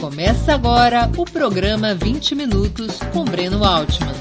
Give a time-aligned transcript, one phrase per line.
[0.00, 4.14] Começa agora o programa 20 Minutos com Breno Altman.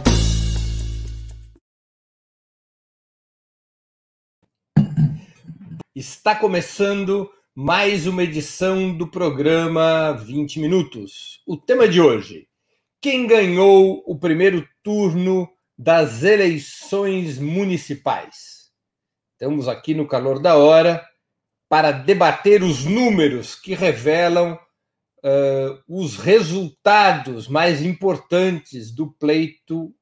[5.95, 11.41] Está começando mais uma edição do programa 20 Minutos.
[11.47, 12.49] O tema de hoje:
[13.01, 18.69] quem ganhou o primeiro turno das eleições municipais?
[19.31, 21.01] Estamos aqui no calor da hora
[21.69, 24.59] para debater os números que revelam
[25.23, 29.93] uh, os resultados mais importantes do pleito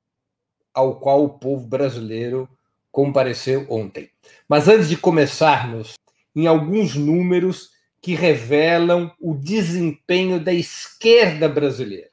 [0.73, 2.49] ao qual o povo brasileiro
[2.91, 4.09] compareceu ontem.
[4.47, 5.93] Mas antes de começarmos,
[6.35, 12.11] em alguns números que revelam o desempenho da esquerda brasileira.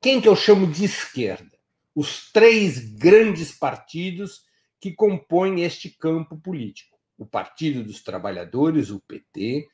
[0.00, 1.52] Quem que eu chamo de esquerda?
[1.94, 4.44] Os três grandes partidos
[4.80, 9.66] que compõem este campo político o Partido dos Trabalhadores, o PT,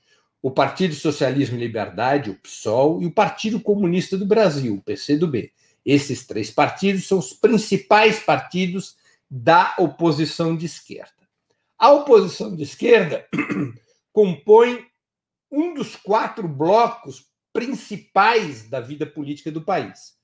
[0.43, 5.53] o Partido Socialismo e Liberdade, o PSOL, e o Partido Comunista do Brasil, o PCdoB.
[5.85, 8.97] Esses três partidos são os principais partidos
[9.31, 11.13] da oposição de esquerda.
[11.79, 13.27] A oposição de esquerda
[14.13, 14.85] compõe
[15.51, 20.15] um dos quatro blocos principais da vida política do país.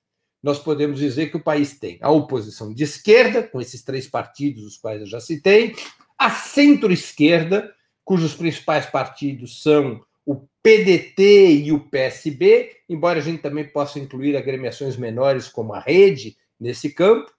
[0.42, 4.64] Nós podemos dizer que o país tem a oposição de esquerda, com esses três partidos,
[4.64, 5.74] os quais eu já citei,
[6.16, 7.74] a centro-esquerda,
[8.06, 14.36] cujos principais partidos são o PDT e o PSB, embora a gente também possa incluir
[14.36, 17.30] agremiações menores como a Rede nesse campo.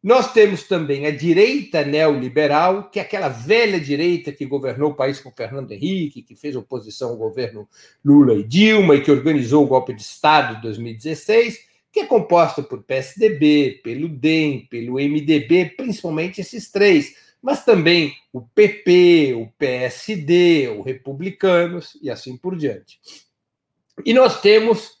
[0.00, 5.18] Nós temos também a direita neoliberal, que é aquela velha direita que governou o país
[5.18, 7.68] com Fernando Henrique, que fez oposição ao governo
[8.04, 11.58] Lula e Dilma e que organizou o golpe de Estado de 2016,
[11.90, 18.40] que é composta por PSDB, pelo DEM, pelo MDB, principalmente esses três mas também o
[18.40, 22.98] PP, o PSD, o Republicanos e assim por diante.
[24.04, 24.98] E nós temos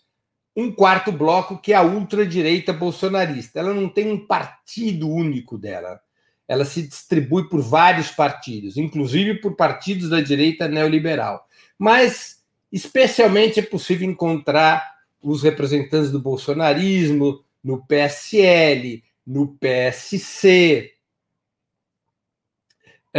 [0.56, 3.60] um quarto bloco que é a ultradireita bolsonarista.
[3.60, 6.00] Ela não tem um partido único dela.
[6.48, 11.46] Ela se distribui por vários partidos, inclusive por partidos da direita neoliberal.
[11.78, 12.42] Mas,
[12.72, 14.84] especialmente, é possível encontrar
[15.22, 20.92] os representantes do bolsonarismo no PSL, no PSC,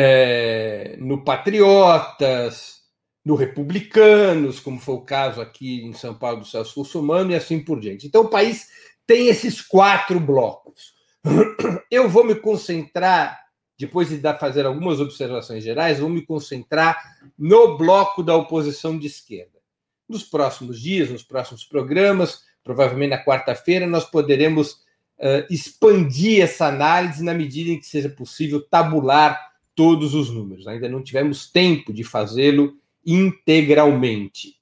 [0.02, 2.84] é, no Patriotas,
[3.26, 7.60] no Republicanos, como foi o caso aqui em São Paulo do Celso Russomano, e assim
[7.60, 8.08] por diante.
[8.08, 8.70] Então, o país
[9.06, 10.94] tem esses quatro blocos.
[11.92, 13.42] Eu vou me concentrar,
[13.78, 16.98] depois de dar, fazer algumas observações gerais, vou me concentrar
[17.38, 19.60] no bloco da oposição de esquerda.
[20.08, 24.72] Nos próximos dias, nos próximos programas, provavelmente na quarta-feira, nós poderemos
[25.18, 30.68] uh, expandir essa análise na medida em que seja possível tabular todos os números.
[30.68, 34.60] Ainda não tivemos tempo de fazê-lo integralmente.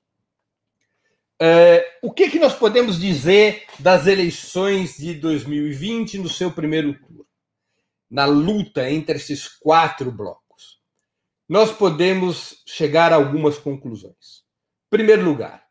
[1.42, 7.26] Uh, o que, que nós podemos dizer das eleições de 2020 no seu primeiro turno?
[8.10, 10.80] Na luta entre esses quatro blocos.
[11.48, 14.44] Nós podemos chegar a algumas conclusões.
[14.88, 15.68] Em primeiro lugar,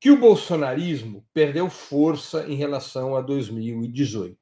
[0.00, 4.38] que o bolsonarismo perdeu força em relação a 2018.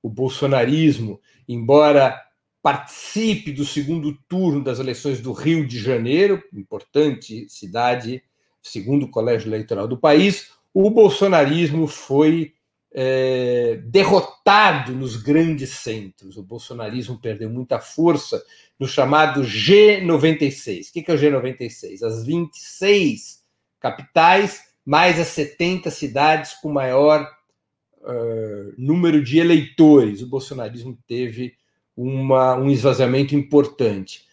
[0.00, 2.22] O bolsonarismo, embora
[2.64, 8.22] participe do segundo turno das eleições do Rio de Janeiro, importante cidade,
[8.62, 12.54] segundo colégio eleitoral do país, o bolsonarismo foi
[12.90, 16.38] é, derrotado nos grandes centros.
[16.38, 18.42] O bolsonarismo perdeu muita força
[18.80, 20.88] no chamado G96.
[20.88, 22.02] O que é o G96?
[22.02, 23.44] As 26
[23.78, 27.30] capitais, mais as 70 cidades com maior
[28.00, 30.22] uh, número de eleitores.
[30.22, 31.62] O bolsonarismo teve
[31.96, 34.24] uma, um esvaziamento importante.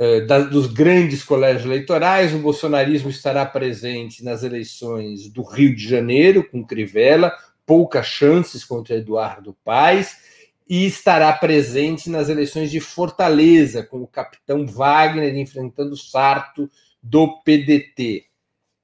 [0.00, 5.88] É, da, dos grandes colégios eleitorais, o bolsonarismo estará presente nas eleições do Rio de
[5.88, 7.36] Janeiro, com Crivella,
[7.66, 10.16] poucas chances contra Eduardo Paes,
[10.68, 16.70] e estará presente nas eleições de Fortaleza, com o capitão Wagner enfrentando Sarto
[17.02, 18.26] do PDT.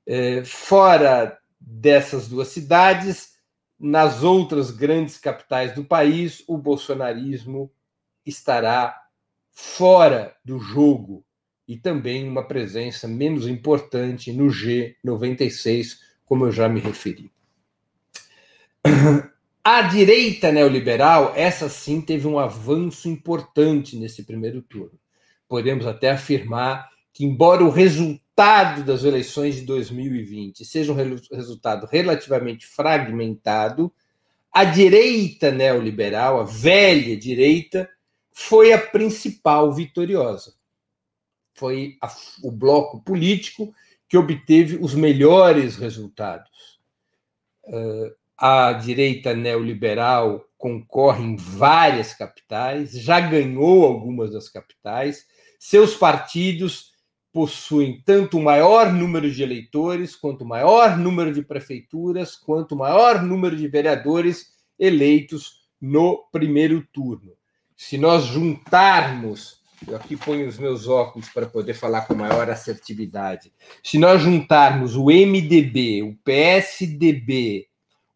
[0.07, 3.35] É, fora dessas duas cidades,
[3.79, 7.71] nas outras grandes capitais do país, o bolsonarismo
[8.27, 8.95] estará
[9.51, 11.25] fora do jogo
[11.67, 17.31] e também uma presença menos importante no G96, como eu já me referi.
[19.67, 24.99] A direita neoliberal, essa sim teve um avanço importante nesse primeiro turno.
[25.49, 30.97] Podemos até afirmar que, embora o resultado das eleições de 2020 seja um
[31.33, 33.91] resultado relativamente fragmentado,
[34.53, 37.89] a direita neoliberal, a velha direita,
[38.35, 40.55] foi a principal vitoriosa.
[41.55, 43.73] Foi a, o bloco político
[44.09, 46.81] que obteve os melhores resultados.
[48.37, 55.27] a direita neoliberal concorre em várias capitais, já ganhou algumas das capitais,
[55.59, 56.93] seus partidos
[57.33, 62.79] possuem tanto o maior número de eleitores, quanto o maior número de prefeituras, quanto o
[62.79, 67.33] maior número de vereadores eleitos no primeiro turno.
[67.77, 73.53] Se nós juntarmos, eu aqui ponho os meus óculos para poder falar com maior assertividade.
[73.83, 77.67] Se nós juntarmos o MDB, o PSDB,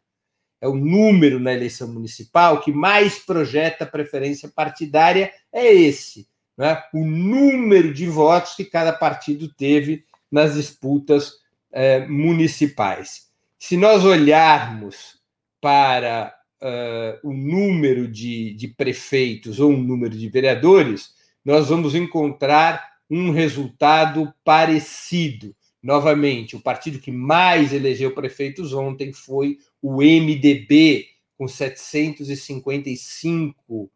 [0.60, 6.28] É o número na eleição municipal que mais projeta a preferência partidária, é esse.
[6.60, 6.84] Né?
[6.94, 11.36] O número de votos que cada partido teve nas disputas
[11.72, 13.30] eh, municipais.
[13.58, 15.18] Se nós olharmos
[15.62, 23.00] para uh, o número de, de prefeitos ou um número de vereadores, nós vamos encontrar
[23.10, 25.56] um resultado parecido.
[25.82, 31.08] Novamente, o partido que mais elegeu prefeitos ontem foi o MDB,
[31.38, 33.90] com 755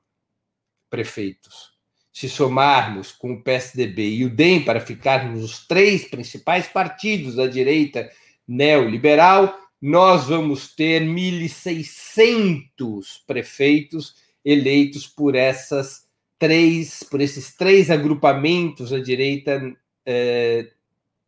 [0.90, 1.73] prefeitos.
[2.14, 7.48] Se somarmos com o PSDB e o DEM, para ficarmos os três principais partidos da
[7.48, 8.08] direita
[8.48, 14.14] neoliberal, nós vamos ter 1.600 prefeitos
[14.46, 16.08] eleitos por essas
[16.40, 19.76] três, por esses três agrupamentos à direita
[20.06, 20.68] é,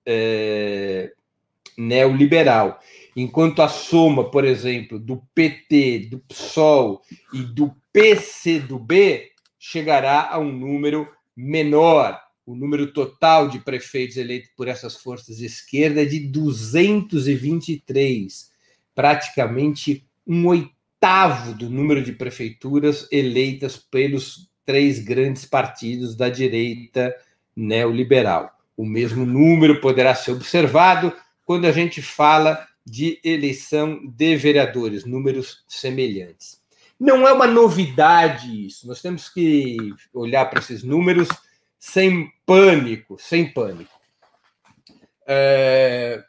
[0.05, 1.11] é,
[1.77, 2.79] neoliberal.
[3.15, 7.01] Enquanto a soma, por exemplo, do PT, do PSOL
[7.33, 9.31] e do PCdoB
[9.67, 12.21] chegará a um número menor.
[12.45, 18.51] O número total de prefeitos eleitos por essas forças de esquerda é de 223,
[18.93, 27.11] praticamente um oitavo do número de prefeituras eleitas pelos três grandes partidos da direita
[27.55, 28.51] neoliberal.
[28.77, 31.11] O mesmo número poderá ser observado
[31.43, 36.63] quando a gente fala de eleição de vereadores, números semelhantes.
[36.99, 39.77] Não é uma novidade isso, nós temos que
[40.13, 41.27] olhar para esses números
[41.77, 43.93] sem pânico, sem pânico.
[45.27, 46.23] É,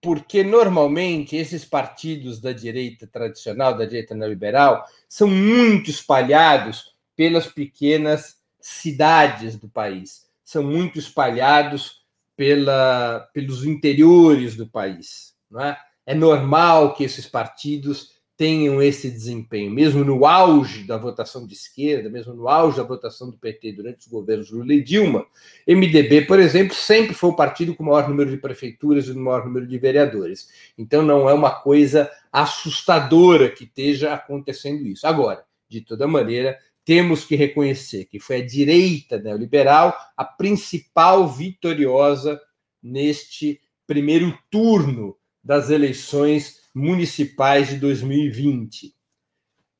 [0.00, 8.38] porque normalmente esses partidos da direita tradicional, da direita neoliberal, são muito espalhados pelas pequenas
[8.60, 12.04] cidades do país, são muito espalhados
[12.36, 15.34] pela, pelos interiores do país.
[15.50, 15.78] Não é?
[16.06, 22.08] é normal que esses partidos tenham esse desempenho, mesmo no auge da votação de esquerda,
[22.08, 25.26] mesmo no auge da votação do PT durante os governos Lula e Dilma,
[25.66, 29.18] MDB, por exemplo, sempre foi o partido com o maior número de prefeituras e o
[29.18, 30.48] maior número de vereadores.
[30.78, 35.04] Então não é uma coisa assustadora que esteja acontecendo isso.
[35.04, 42.40] Agora, de toda maneira, temos que reconhecer que foi a direita neoliberal a principal vitoriosa
[42.80, 48.94] neste primeiro turno das eleições municipais de 2020.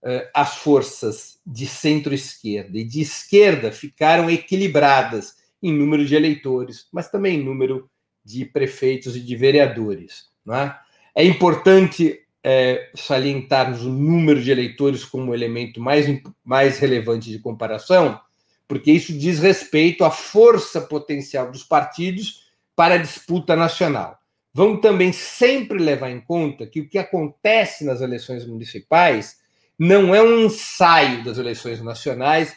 [0.04, 7.10] Eh, as forças de centro-esquerda e de esquerda ficaram equilibradas em número de eleitores, mas
[7.10, 7.90] também em número
[8.24, 10.26] de prefeitos e de vereadores.
[10.48, 11.22] É?
[11.22, 11.24] é?
[11.24, 16.06] importante é, salientarmos o número de eleitores como elemento mais,
[16.44, 18.20] mais relevante de comparação,
[18.68, 24.17] porque isso diz respeito à força potencial dos partidos para a disputa nacional.
[24.58, 29.36] Vamos também sempre levar em conta que o que acontece nas eleições municipais
[29.78, 32.56] não é um ensaio das eleições nacionais,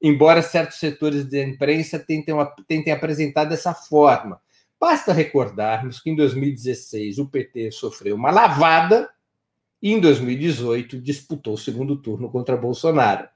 [0.00, 2.36] embora certos setores da imprensa tentem,
[2.68, 4.40] tentem apresentar dessa forma.
[4.78, 9.10] Basta recordarmos que em 2016 o PT sofreu uma lavada
[9.82, 13.28] e em 2018 disputou o segundo turno contra Bolsonaro.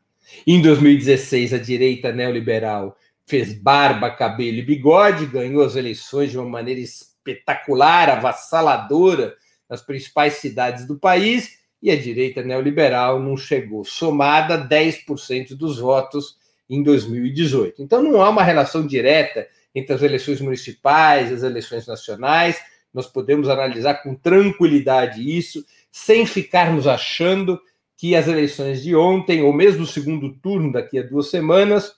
[0.47, 6.49] Em 2016, a direita neoliberal fez barba, cabelo e bigode, ganhou as eleições de uma
[6.49, 6.80] maneira
[7.25, 9.35] espetacular, avassaladora
[9.69, 15.78] nas principais cidades do país, e a direita neoliberal não chegou somada a 10% dos
[15.78, 16.37] votos
[16.69, 17.83] em 2018.
[17.83, 22.59] Então não há uma relação direta entre as eleições municipais e as eleições nacionais.
[22.93, 27.61] Nós podemos analisar com tranquilidade isso, sem ficarmos achando
[27.97, 31.93] que as eleições de ontem, ou mesmo o segundo turno daqui a duas semanas,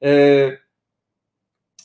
[0.00, 0.58] é,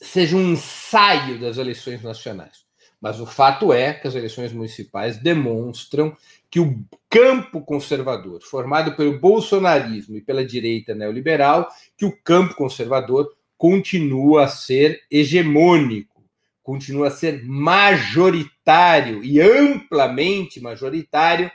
[0.01, 2.70] seja um ensaio das eleições nacionais.
[3.01, 6.15] Mas o fato é que as eleições municipais demonstram
[6.51, 11.67] que o campo conservador, formado pelo bolsonarismo e pela direita neoliberal,
[11.97, 16.23] que o campo conservador continua a ser hegemônico,
[16.61, 21.51] continua a ser majoritário e amplamente majoritário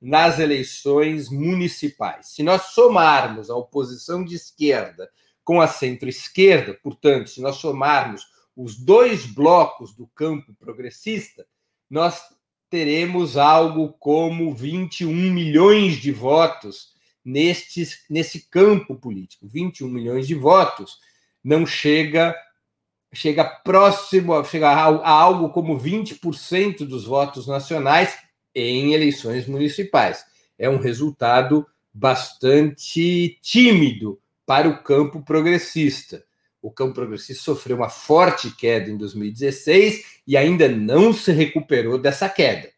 [0.00, 2.28] nas eleições municipais.
[2.28, 5.10] Se nós somarmos a oposição de esquerda
[5.42, 11.46] com a centro-esquerda, portanto, se nós somarmos os dois blocos do campo progressista,
[11.90, 12.22] nós
[12.70, 16.92] teremos algo como 21 milhões de votos
[17.24, 19.46] neste, nesse campo político.
[19.46, 20.98] 21 milhões de votos
[21.42, 22.34] não chega
[23.12, 28.18] chega próximo, chega a, a algo como 20% dos votos nacionais
[28.52, 30.24] em eleições municipais.
[30.58, 36.23] É um resultado bastante tímido para o campo progressista.
[36.64, 42.26] O campo progressista sofreu uma forte queda em 2016 e ainda não se recuperou dessa
[42.26, 42.72] queda.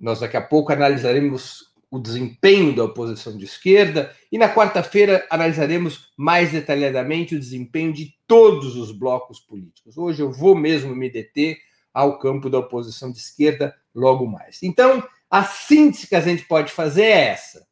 [0.00, 6.10] Nós daqui a pouco analisaremos o desempenho da oposição de esquerda e na quarta-feira analisaremos
[6.16, 9.98] mais detalhadamente o desempenho de todos os blocos políticos.
[9.98, 11.58] Hoje eu vou mesmo me deter
[11.92, 14.62] ao campo da oposição de esquerda logo mais.
[14.62, 17.66] Então, a síntese que a gente pode fazer é essa: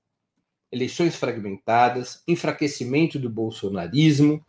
[0.71, 4.45] eleições fragmentadas, enfraquecimento do bolsonarismo,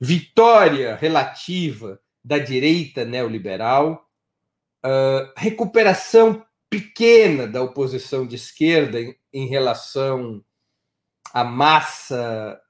[0.00, 4.06] vitória relativa da direita neoliberal,
[4.84, 10.42] uh, recuperação pequena da oposição de esquerda em, em relação
[11.34, 12.60] à massa,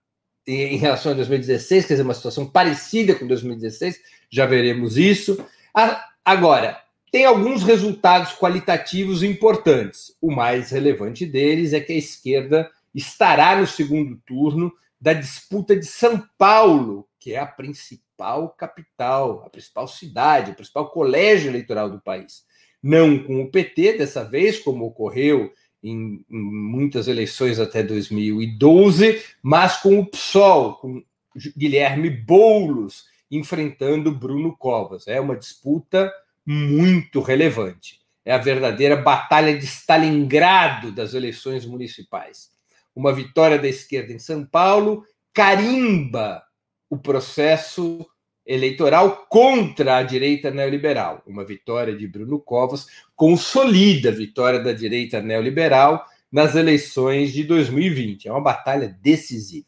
[0.46, 5.44] em, relação a 2016, quer dizer, uma situação parecida com 2016, já veremos isso.
[6.24, 6.82] agora,
[7.12, 10.16] tem alguns resultados qualitativos importantes.
[10.20, 15.86] O mais relevante deles é que a esquerda estará no segundo turno da disputa de
[15.86, 22.00] São Paulo, que é a principal capital, a principal cidade, o principal colégio eleitoral do
[22.00, 22.48] país
[22.82, 29.76] não com o PT dessa vez, como ocorreu em, em muitas eleições até 2012, mas
[29.76, 31.02] com o PSOL, com
[31.56, 35.06] Guilherme Boulos enfrentando Bruno Covas.
[35.06, 36.12] É uma disputa
[36.44, 38.00] muito relevante.
[38.24, 42.50] É a verdadeira batalha de Stalingrado das eleições municipais.
[42.94, 46.42] Uma vitória da esquerda em São Paulo carimba
[46.90, 48.04] o processo
[48.44, 51.22] eleitoral contra a direita neoliberal.
[51.24, 58.26] Uma vitória de Bruno Covas consolida a vitória da direita neoliberal nas eleições de 2020.
[58.26, 59.66] É uma batalha decisiva.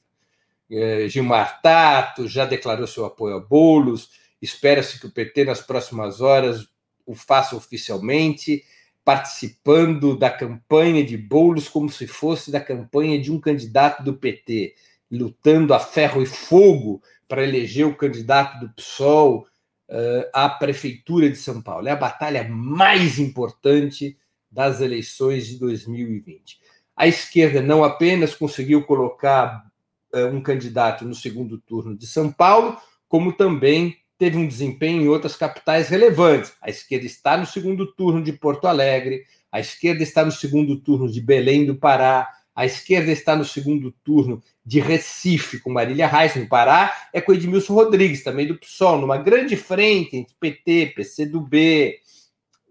[0.69, 4.11] É, Gilmar Tato já declarou seu apoio a Bolos.
[4.41, 6.67] Espera-se que o PT, nas próximas horas,
[7.07, 8.65] o faça oficialmente,
[9.05, 14.75] participando da campanha de Bolos como se fosse da campanha de um candidato do PT,
[15.13, 19.47] lutando a ferro e fogo para eleger o candidato do PSOL
[19.89, 21.87] uh, à prefeitura de São Paulo.
[21.87, 24.17] É a batalha mais importante
[24.51, 26.59] das eleições de 2020.
[26.97, 29.67] A esquerda não apenas conseguiu colocar
[30.15, 35.09] uh, um candidato no segundo turno de São Paulo, como também teve um desempenho em
[35.09, 36.55] outras capitais relevantes.
[36.63, 41.11] A esquerda está no segundo turno de Porto Alegre, a esquerda está no segundo turno
[41.11, 46.37] de Belém do Pará, a esquerda está no segundo turno de Recife, com Marília Reis,
[46.37, 51.99] no Pará, é com Edmilson Rodrigues, também do PSOL, numa grande frente entre PT, PCdoB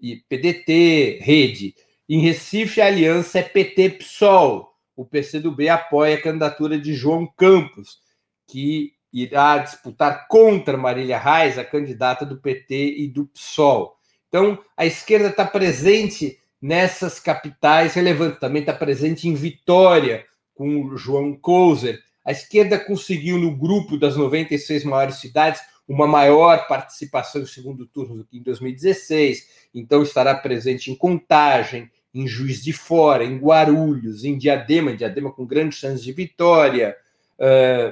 [0.01, 1.75] e PDT, Rede.
[2.07, 4.69] Em Recife, a aliança é PT-PSOL.
[4.95, 7.99] O PCdoB apoia a candidatura de João Campos,
[8.47, 13.95] que irá disputar contra Marília Reis, a candidata do PT e do PSOL.
[14.27, 18.39] Então, a esquerda está presente nessas capitais relevantes.
[18.39, 24.15] Também está presente em Vitória, com o João Couser, A esquerda conseguiu, no grupo das
[24.15, 29.47] 96 maiores cidades, uma maior participação no segundo turno do que em 2016.
[29.73, 35.31] Então, estará presente em Contagem, em Juiz de Fora, em Guarulhos, em Diadema, em Diadema
[35.31, 36.95] com grandes chances de vitória,
[37.39, 37.89] uh,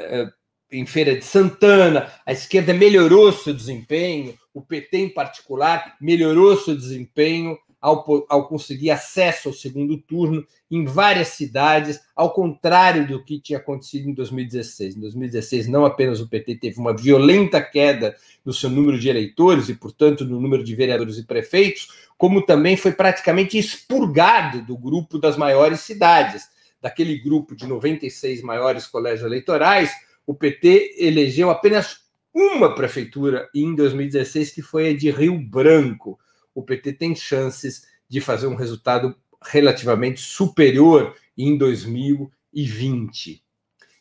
[0.00, 0.32] uh,
[0.72, 2.12] em Feira de Santana.
[2.26, 8.90] A esquerda melhorou seu desempenho, o PT em particular melhorou seu desempenho ao, ao conseguir
[8.90, 14.96] acesso ao segundo turno em várias cidades, ao contrário do que tinha acontecido em 2016.
[14.96, 19.68] Em 2016, não apenas o PT teve uma violenta queda no seu número de eleitores
[19.68, 25.18] e, portanto, no número de vereadores e prefeitos, como também foi praticamente expurgado do grupo
[25.18, 26.48] das maiores cidades.
[26.80, 29.90] Daquele grupo de 96 maiores colégios eleitorais,
[30.24, 36.18] o PT elegeu apenas uma prefeitura em 2016, que foi a de Rio Branco
[36.54, 43.42] o PT tem chances de fazer um resultado relativamente superior em 2020.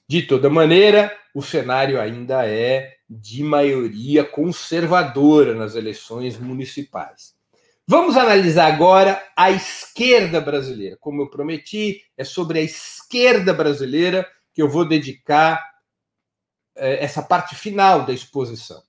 [0.08, 7.34] De toda maneira, o cenário ainda é de maioria conservadora nas eleições municipais.
[7.88, 10.98] Vamos analisar agora a esquerda brasileira.
[11.00, 15.62] Como eu prometi, é sobre a esquerda brasileira que eu vou dedicar
[16.76, 18.82] eh, essa parte final da exposição.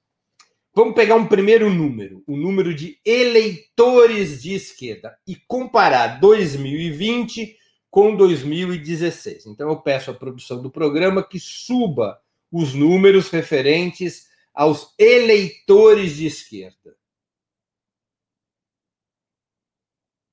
[0.74, 7.58] Vamos pegar um primeiro número, o número de eleitores de esquerda, e comparar 2020
[7.90, 9.46] com 2016.
[9.46, 12.18] Então, eu peço à produção do programa que suba
[12.50, 16.96] os números referentes aos eleitores de esquerda.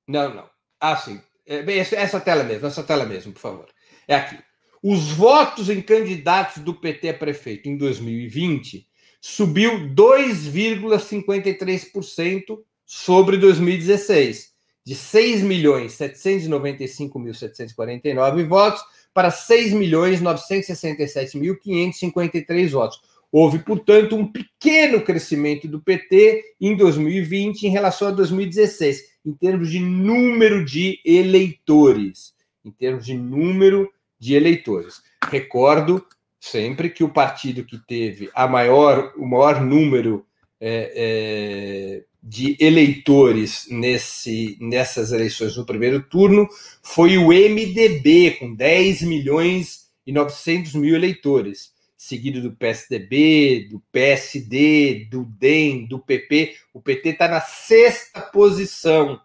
[0.07, 0.49] Não, não.
[0.79, 1.21] Ah, sim.
[1.45, 3.67] É, essa tela mesmo, essa tela mesmo, por favor.
[4.07, 4.41] É aqui.
[4.81, 8.88] Os votos em candidatos do PT a prefeito em 2020
[9.21, 14.53] subiu 2,53% sobre 2016,
[14.85, 18.81] de 6 milhões 795.749 votos
[19.13, 23.01] para 6 milhões 967.553 votos.
[23.31, 29.69] Houve, portanto, um pequeno crescimento do PT em 2020 em relação a 2016, em termos
[29.69, 32.33] de número de eleitores.
[32.65, 35.03] Em termos de número de eleitores.
[35.29, 36.03] Recordo
[36.39, 40.25] sempre que o partido que teve a maior, o maior número
[40.59, 46.47] é, é, de eleitores nesse, nessas eleições no primeiro turno
[46.81, 55.07] foi o MDB, com 10 milhões e 900 mil eleitores, seguido do PSDB, do PSD,
[55.09, 56.55] do DEM, do PP.
[56.73, 59.19] O PT está na sexta posição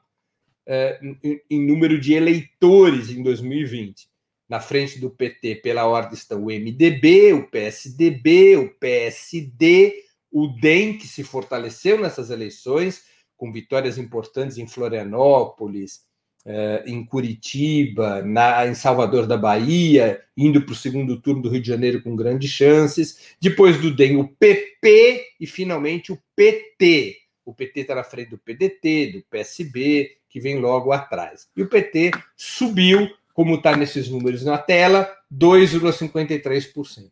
[0.67, 4.09] é, em, em número de eleitores em 2020.
[4.49, 9.95] Na frente do PT, pela ordem, estão o MDB, o PSDB, o PSD,
[10.31, 13.05] o DEM, que se fortaleceu nessas eleições,
[13.37, 16.03] com vitórias importantes em Florianópolis,
[16.47, 21.63] eh, em Curitiba, na, em Salvador da Bahia, indo para o segundo turno do Rio
[21.63, 23.35] de Janeiro com grandes chances.
[23.41, 27.17] Depois do DEM, o PP e finalmente o PT.
[27.47, 31.49] O PT está na frente do PDT, do PSB, que vem logo atrás.
[31.57, 37.11] E o PT subiu como está nesses números na tela, 2,53%.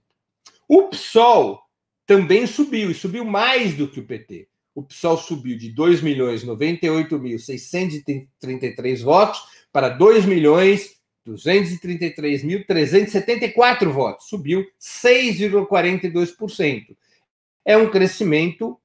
[0.69, 1.61] O PSOL
[2.07, 4.49] também subiu, e subiu mais do que o PT.
[4.75, 14.29] O PSOL subiu de 2 milhões 98.633 votos para 2 milhões 233.374 votos.
[14.29, 16.97] Subiu 6,42%.
[17.65, 18.79] É um crescimento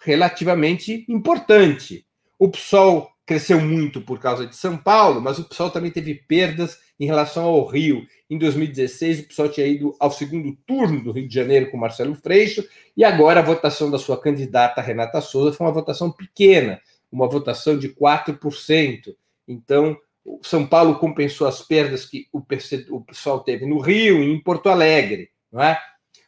[0.00, 2.06] relativamente importante.
[2.38, 6.78] O PSOL cresceu muito por causa de São Paulo, mas o PSOL também teve perdas
[6.98, 8.06] em relação ao Rio.
[8.30, 12.14] Em 2016, o PSOL tinha ido ao segundo turno do Rio de Janeiro com Marcelo
[12.14, 12.64] Freixo,
[12.96, 17.76] e agora a votação da sua candidata, Renata Souza, foi uma votação pequena, uma votação
[17.76, 19.14] de 4%.
[19.48, 19.96] Então,
[20.42, 25.30] São Paulo compensou as perdas que o PSOL teve no Rio e em Porto Alegre.
[25.50, 25.78] Não é?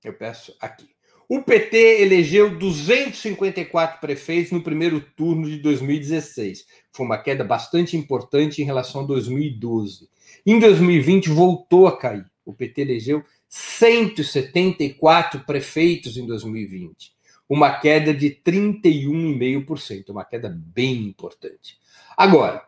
[0.02, 0.88] Eu peço aqui.
[1.28, 6.66] O PT elegeu 254 prefeitos no primeiro turno de 2016.
[6.92, 10.08] Foi uma queda bastante importante em relação a 2012.
[10.44, 12.26] Em 2020 voltou a cair.
[12.44, 17.12] O PT elegeu 174 prefeitos em 2020,
[17.48, 21.78] uma queda de 31,5%, uma queda bem importante.
[22.16, 22.64] Agora,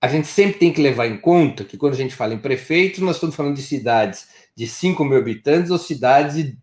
[0.00, 3.00] a gente sempre tem que levar em conta que quando a gente fala em prefeitos,
[3.00, 6.58] nós estamos falando de cidades de 5 mil habitantes ou cidades de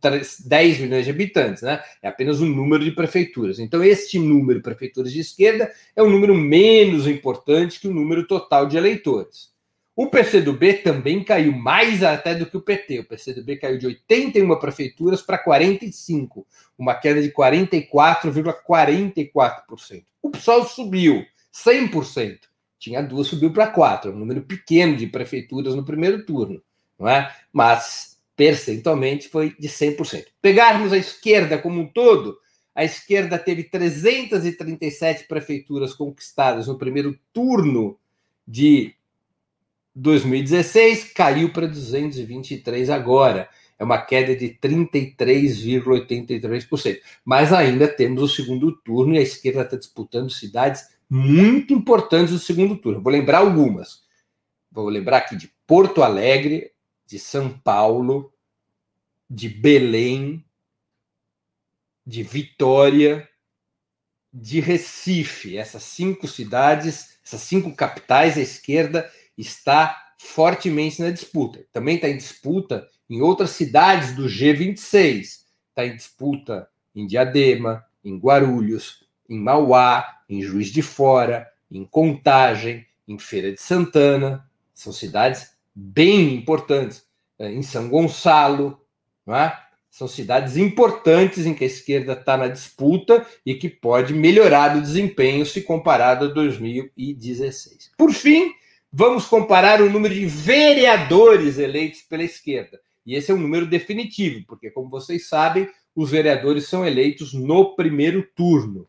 [0.46, 1.82] 10 milhões de habitantes, né?
[2.02, 3.58] É apenas um número de prefeituras.
[3.60, 8.28] Então, este número de prefeituras de esquerda é um número menos importante que o número
[8.28, 9.50] total de eleitores.
[9.96, 13.00] O PCdoB também caiu mais até do que o PT.
[13.00, 16.48] O PCdoB caiu de 81 prefeituras para 45,
[16.78, 20.04] uma queda de 44,44%.
[20.22, 22.40] O PSOL subiu 100%.
[22.78, 26.62] Tinha duas, subiu para quatro, um número pequeno de prefeituras no primeiro turno
[27.00, 27.34] não é?
[27.52, 30.26] Mas percentualmente foi de 100%.
[30.42, 32.38] Pegarmos a esquerda como um todo,
[32.76, 37.98] a esquerda teve 337 prefeituras conquistadas no primeiro turno
[38.48, 38.94] de
[39.96, 43.50] 2016, caiu para 223 agora.
[43.78, 47.00] É uma queda de 33,83%.
[47.24, 52.40] Mas ainda temos o segundo turno e a esquerda está disputando cidades muito importantes do
[52.40, 53.02] segundo turno.
[53.02, 54.04] Vou lembrar algumas.
[54.72, 56.72] Vou lembrar aqui de Porto Alegre,
[57.10, 58.32] de São Paulo,
[59.28, 60.46] de Belém,
[62.06, 63.28] de Vitória,
[64.32, 65.58] de Recife.
[65.58, 71.66] Essas cinco cidades, essas cinco capitais, a esquerda está fortemente na disputa.
[71.72, 75.46] Também está em disputa em outras cidades do G26.
[75.70, 82.86] Está em disputa em Diadema, em Guarulhos, em Mauá, em Juiz de Fora, em Contagem,
[83.08, 84.48] em Feira de Santana.
[84.76, 87.06] São cidades bem importantes,
[87.38, 88.80] é, em São Gonçalo,
[89.28, 89.52] é?
[89.90, 94.82] São cidades importantes em que a esquerda está na disputa e que pode melhorar o
[94.82, 97.92] desempenho se comparado a 2016.
[97.98, 98.52] Por fim,
[98.92, 102.80] vamos comparar o número de vereadores eleitos pela esquerda.
[103.06, 107.76] E esse é um número definitivo, porque, como vocês sabem, os vereadores são eleitos no
[107.76, 108.88] primeiro turno.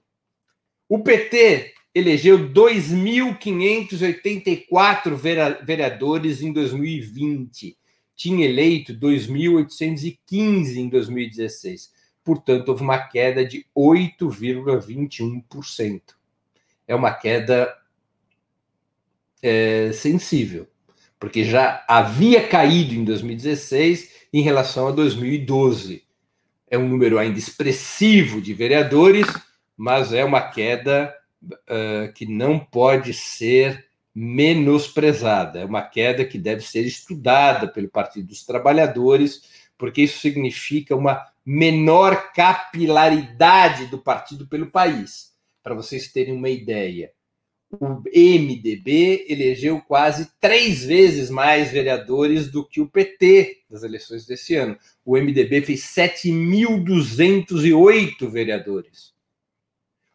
[0.86, 5.14] O PT elegeu 2.584
[5.64, 7.78] vereadores em 2020.
[8.14, 11.90] Tinha eleito 2.815 em 2016.
[12.22, 16.00] Portanto, houve uma queda de 8,21%.
[16.86, 17.76] É uma queda
[19.42, 20.68] é, sensível,
[21.18, 26.04] porque já havia caído em 2016 em relação a 2012.
[26.68, 29.26] É um número ainda expressivo de vereadores,
[29.76, 35.60] mas é uma queda uh, que não pode ser menosprezada.
[35.60, 39.42] É uma queda que deve ser estudada pelo Partido dos Trabalhadores,
[39.78, 45.30] porque isso significa uma menor capilaridade do partido pelo país.
[45.62, 47.12] Para vocês terem uma ideia,
[47.70, 54.56] o MDB elegeu quase três vezes mais vereadores do que o PT nas eleições desse
[54.56, 54.76] ano.
[55.04, 59.14] O MDB fez 7.208 vereadores.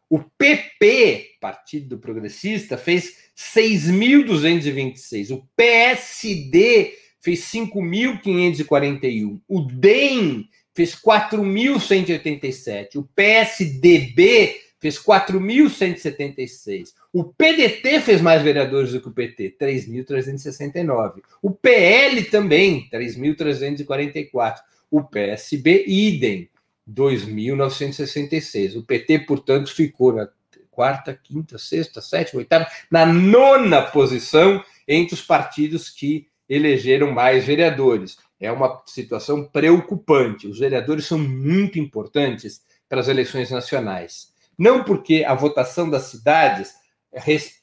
[0.10, 5.36] O PP, Partido Progressista, fez 6.226.
[5.36, 9.42] O PSD fez 5.541.
[9.48, 12.98] O DEM fez 4.187.
[12.98, 16.94] O PSDB fez 4.176.
[17.12, 21.24] O PDT fez mais vereadores do que o PT, 3.369.
[21.42, 24.58] O PL também, 3.344.
[24.92, 26.48] O PSB, idem,
[26.90, 28.78] 2.966.
[28.78, 30.28] O PT, portanto, ficou na
[30.70, 38.18] quarta, quinta, sexta, sétima, oitava, na nona posição entre os partidos que elegeram mais vereadores.
[38.40, 40.48] É uma situação preocupante.
[40.48, 44.34] Os vereadores são muito importantes para as eleições nacionais.
[44.58, 46.74] Não porque a votação das cidades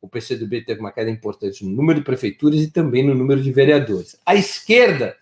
[0.00, 3.52] O PCdoB teve uma queda importante no número de prefeituras e também no número de
[3.52, 4.18] vereadores.
[4.24, 5.16] A esquerda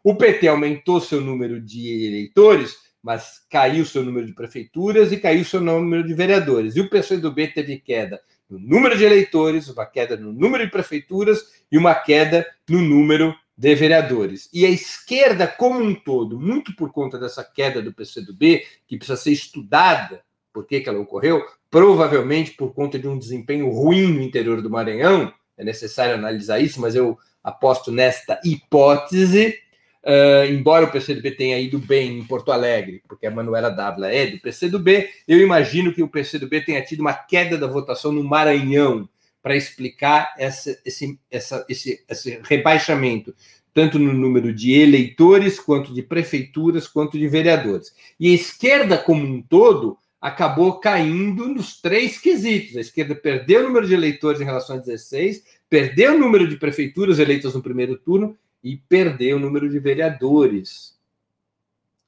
[0.04, 5.46] O PT aumentou seu número de eleitores, mas caiu seu número de prefeituras e caiu
[5.46, 6.76] seu número de vereadores.
[6.76, 11.44] E o PCdoB teve queda no número de eleitores, uma queda no número de prefeituras
[11.72, 14.50] e uma queda no número de vereadores.
[14.52, 19.16] E a esquerda como um todo, muito por conta dessa queda do PCdoB, que precisa
[19.16, 24.22] ser estudada, por que, que ela ocorreu, provavelmente por conta de um desempenho ruim no
[24.22, 29.60] interior do Maranhão, é necessário analisar isso, mas eu aposto nesta hipótese,
[30.06, 34.28] Uh, embora o PCdoB tenha ido bem em Porto Alegre, porque a Manuela Dávila é
[34.28, 39.10] do PCdoB, eu imagino que o PCdoB tenha tido uma queda da votação no Maranhão
[39.42, 43.34] para explicar essa, esse, essa, esse, esse rebaixamento,
[43.74, 47.92] tanto no número de eleitores, quanto de prefeituras, quanto de vereadores.
[48.20, 52.78] E a esquerda, como um todo, acabou caindo nos três quesitos.
[52.78, 56.58] A esquerda perdeu o número de eleitores em relação a 16, perdeu o número de
[56.58, 60.98] prefeituras eleitas no primeiro turno e perder o número de vereadores.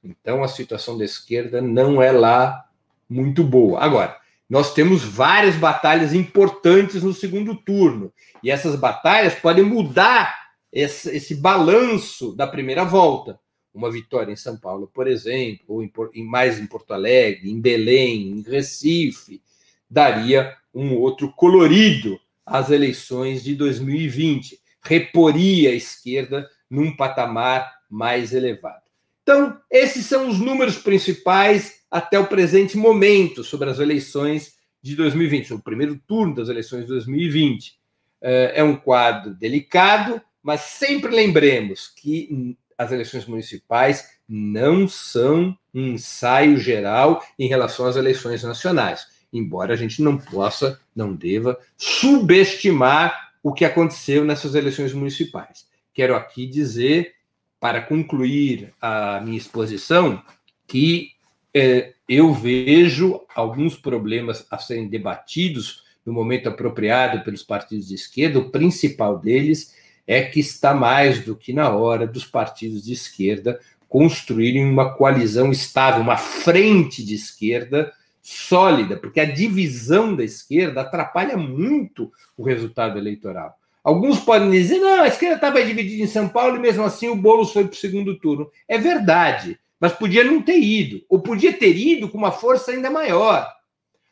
[0.02, 2.68] Então a situação da esquerda não é lá
[3.08, 3.80] muito boa.
[3.80, 4.18] Agora,
[4.50, 11.36] nós temos várias batalhas importantes no segundo turno, e essas batalhas podem mudar esse, esse
[11.36, 13.38] balanço da primeira volta.
[13.72, 17.60] Uma vitória em São Paulo, por exemplo, ou em, em mais em Porto Alegre, em
[17.60, 19.40] Belém, em Recife,
[19.88, 28.82] daria um outro colorido às eleições de 2020 reporia a esquerda num patamar mais elevado.
[29.22, 35.54] Então, esses são os números principais até o presente momento sobre as eleições de 2020,
[35.54, 37.76] o primeiro turno das eleições de 2020.
[38.20, 45.88] É, é um quadro delicado, mas sempre lembremos que as eleições municipais não são um
[45.88, 53.27] ensaio geral em relação às eleições nacionais, embora a gente não possa, não deva subestimar
[53.42, 55.66] o que aconteceu nessas eleições municipais.
[55.94, 57.14] Quero aqui dizer,
[57.60, 60.22] para concluir a minha exposição,
[60.66, 61.12] que
[61.54, 68.38] é, eu vejo alguns problemas a serem debatidos no momento apropriado pelos partidos de esquerda.
[68.38, 69.74] O principal deles
[70.06, 75.50] é que está mais do que na hora dos partidos de esquerda construírem uma coalizão
[75.50, 77.92] estável, uma frente de esquerda
[78.28, 83.58] sólida, porque a divisão da esquerda atrapalha muito o resultado eleitoral.
[83.82, 87.16] Alguns podem dizer, não, a esquerda estava dividida em São Paulo e mesmo assim o
[87.16, 88.50] Boulos foi para o segundo turno.
[88.68, 92.90] É verdade, mas podia não ter ido, ou podia ter ido com uma força ainda
[92.90, 93.50] maior.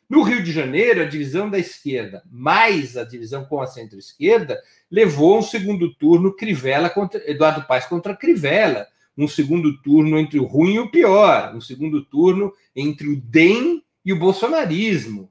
[0.09, 5.37] No Rio de Janeiro, a divisão da esquerda mais a divisão com a centro-esquerda levou
[5.37, 10.75] um segundo turno Crivella contra Eduardo Paes contra Crivella, um segundo turno entre o ruim
[10.75, 15.29] e o pior, um segundo turno entre o DEM e o bolsonarismo,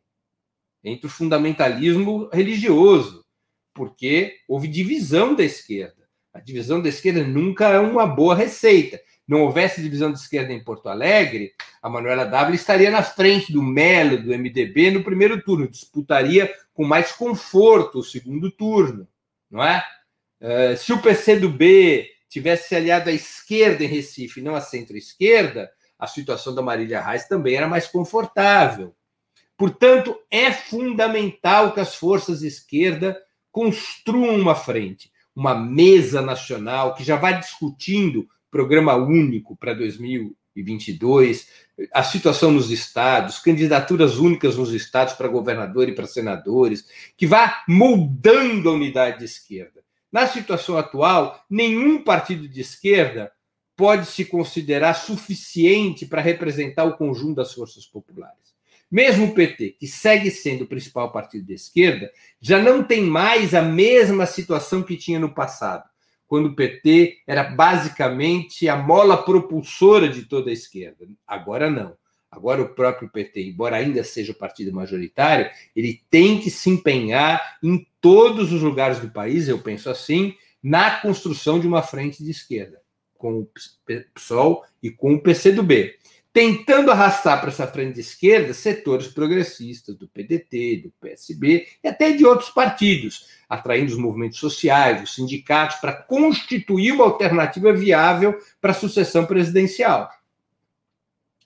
[0.84, 3.24] entre o fundamentalismo religioso,
[3.72, 6.06] porque houve divisão da esquerda.
[6.30, 9.00] A divisão da esquerda nunca é uma boa receita.
[9.26, 13.62] Não houvesse divisão de esquerda em Porto Alegre, a Manuela Dávila estaria na frente do
[13.62, 19.08] Melo, do MDB, no primeiro turno, disputaria com mais conforto o segundo turno,
[19.50, 19.82] não é?
[20.38, 26.06] Uh, se o PCdoB tivesse se aliado à esquerda em Recife, não à centro-esquerda, a
[26.06, 28.94] situação da Marília Reis também era mais confortável.
[29.56, 33.16] Portanto, é fundamental que as forças de esquerda
[33.50, 41.48] construam uma frente, uma mesa nacional que já vai discutindo programa único para 2022,
[41.92, 47.62] a situação nos estados, candidaturas únicas nos estados para governador e para senadores, que vá
[47.68, 49.84] moldando a unidade de esquerda.
[50.10, 53.30] Na situação atual, nenhum partido de esquerda
[53.76, 58.56] pode se considerar suficiente para representar o conjunto das forças populares.
[58.90, 62.10] Mesmo o PT, que segue sendo o principal partido de esquerda,
[62.40, 65.84] já não tem mais a mesma situação que tinha no passado,
[66.26, 71.06] quando o PT era basicamente a mola propulsora de toda a esquerda.
[71.26, 71.96] Agora não.
[72.30, 77.58] Agora o próprio PT, embora ainda seja o partido majoritário, ele tem que se empenhar
[77.62, 82.30] em todos os lugares do país, eu penso assim, na construção de uma frente de
[82.30, 82.80] esquerda,
[83.16, 83.50] com o
[83.84, 85.96] PSOL e com o PCdoB
[86.36, 92.12] tentando arrastar para essa frente de esquerda setores progressistas do PDT, do PSB e até
[92.12, 98.72] de outros partidos, atraindo os movimentos sociais, os sindicatos, para constituir uma alternativa viável para
[98.72, 100.10] a sucessão presidencial.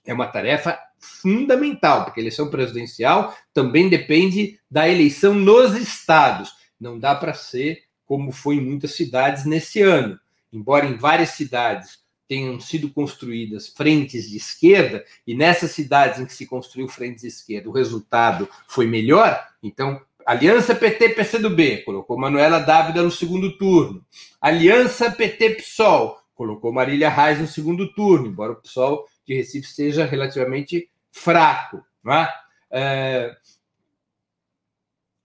[0.03, 6.51] É uma tarefa fundamental, porque a eleição presidencial também depende da eleição nos estados.
[6.77, 10.19] Não dá para ser como foi em muitas cidades nesse ano.
[10.51, 16.33] Embora em várias cidades tenham sido construídas frentes de esquerda, e nessas cidades em que
[16.33, 23.03] se construiu frentes de esquerda, o resultado foi melhor, então Aliança PT-PCdoB colocou Manuela Dávila
[23.03, 24.05] no segundo turno.
[24.39, 30.89] Aliança PT-PSOL colocou Marília Reis no segundo turno, embora o PSOL de Recife seja relativamente
[31.11, 31.83] fraco.
[32.03, 32.33] Não é?
[32.71, 33.35] É...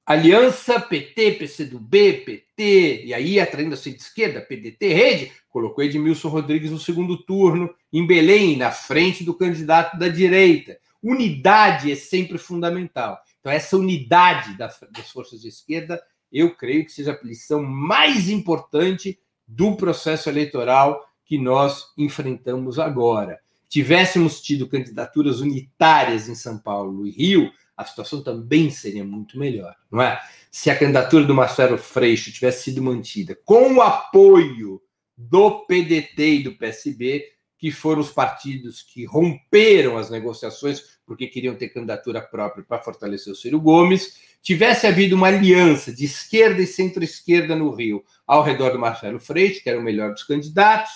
[0.06, 6.78] Aliança PT, PCdoB, PT, e aí atraindo a centro-esquerda, PDT, Rede, colocou Edmilson Rodrigues no
[6.78, 10.78] segundo turno, em Belém, na frente do candidato da direita.
[11.02, 13.18] Unidade é sempre fundamental.
[13.40, 19.18] Então, essa unidade das forças de esquerda, eu creio que seja a lição mais importante
[19.44, 23.40] do processo eleitoral que nós enfrentamos agora.
[23.68, 29.76] Tivéssemos tido candidaturas unitárias em São Paulo e Rio, a situação também seria muito melhor,
[29.90, 30.20] não é?
[30.50, 34.80] Se a candidatura do Marcelo Freixo tivesse sido mantida com o apoio
[35.16, 37.24] do PDT e do PSB,
[37.58, 43.32] que foram os partidos que romperam as negociações porque queriam ter candidatura própria para fortalecer
[43.32, 48.70] o Ciro Gomes, tivesse havido uma aliança de esquerda e centro-esquerda no Rio ao redor
[48.70, 50.92] do Marcelo Freixo, que era o melhor dos candidatos,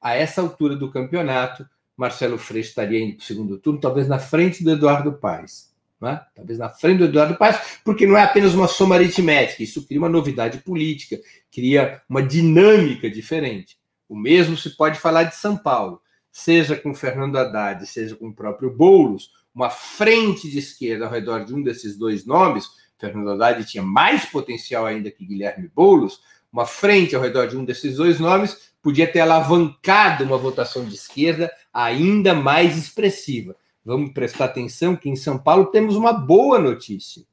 [0.00, 4.20] a essa altura do campeonato, Marcelo Freixo estaria indo para o segundo turno, talvez na
[4.20, 5.67] frente do Eduardo Paes.
[6.00, 6.20] Né?
[6.34, 9.98] Talvez na frente do Eduardo Paes, porque não é apenas uma soma aritmética, isso cria
[9.98, 11.18] uma novidade política,
[11.50, 13.76] cria uma dinâmica diferente.
[14.08, 18.34] O mesmo se pode falar de São Paulo, seja com Fernando Haddad, seja com o
[18.34, 23.64] próprio Boulos, uma frente de esquerda ao redor de um desses dois nomes, Fernando Haddad
[23.64, 26.20] tinha mais potencial ainda que Guilherme Boulos,
[26.52, 30.94] uma frente ao redor de um desses dois nomes podia ter alavancado uma votação de
[30.94, 33.56] esquerda ainda mais expressiva.
[33.88, 37.24] Vamos prestar atenção que em São Paulo temos uma boa notícia.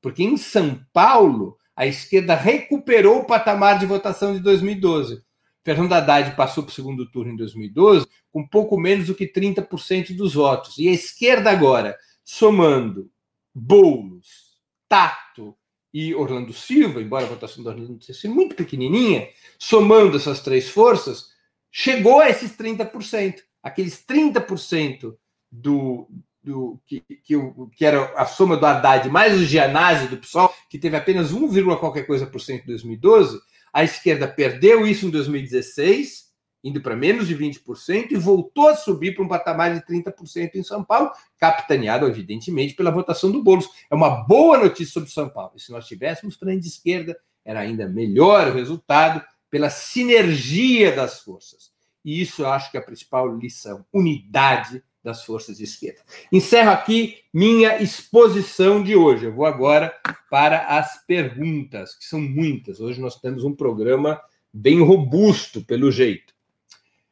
[0.00, 5.20] Porque em São Paulo, a esquerda recuperou o patamar de votação de 2012.
[5.64, 10.14] Fernando Haddad passou para o segundo turno em 2012 com pouco menos do que 30%
[10.14, 10.78] dos votos.
[10.78, 13.10] E a esquerda agora, somando
[13.52, 15.56] Boulos, Tato
[15.92, 20.68] e Orlando Silva, embora a votação do Orlando tenha sido muito pequenininha, somando essas três
[20.68, 21.30] forças,
[21.68, 23.40] chegou a esses 30%.
[23.60, 25.16] Aqueles 30%
[25.50, 26.08] do,
[26.42, 27.34] do que, que,
[27.76, 31.76] que, era a soma do Haddad mais o Gianazzi do PSOL, que teve apenas 1,
[31.76, 33.40] qualquer coisa por cento em 2012,
[33.72, 36.30] a esquerda perdeu isso em 2016,
[36.62, 40.62] indo para menos de 20%, e voltou a subir para um patamar de 30% em
[40.62, 43.68] São Paulo, capitaneado, evidentemente, pela votação do Boulos.
[43.90, 45.52] É uma boa notícia sobre São Paulo.
[45.56, 51.20] E se nós tivéssemos frente de esquerda, era ainda melhor o resultado pela sinergia das
[51.20, 51.70] forças.
[52.04, 56.00] E isso eu acho que é a principal lição: unidade das forças de esquerda.
[56.30, 59.26] Encerro aqui minha exposição de hoje.
[59.26, 59.94] Eu vou agora
[60.30, 62.80] para as perguntas, que são muitas.
[62.80, 64.20] Hoje nós temos um programa
[64.52, 66.34] bem robusto, pelo jeito.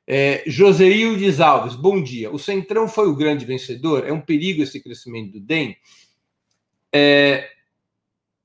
[0.07, 2.31] É, Joseildes Alves, bom dia.
[2.31, 4.07] O Centrão foi o grande vencedor?
[4.07, 5.77] É um perigo esse crescimento do DEM?
[6.93, 7.51] É,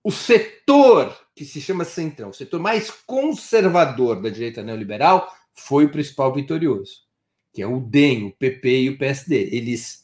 [0.03, 5.89] o setor que se chama Centrão, o setor mais conservador da direita neoliberal, foi o
[5.89, 7.03] principal vitorioso
[7.53, 9.49] que é o DEM, o PP e o PSD.
[9.51, 10.03] Eles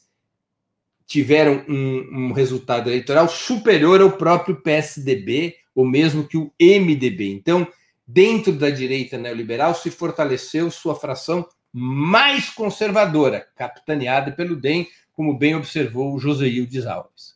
[1.06, 7.32] tiveram um, um resultado eleitoral superior ao próprio PSDB, ou mesmo que o MDB.
[7.32, 7.66] Então,
[8.06, 15.54] dentro da direita neoliberal, se fortaleceu sua fração mais conservadora, capitaneada pelo DEM, como bem
[15.54, 17.34] observou o Joseildes Alves.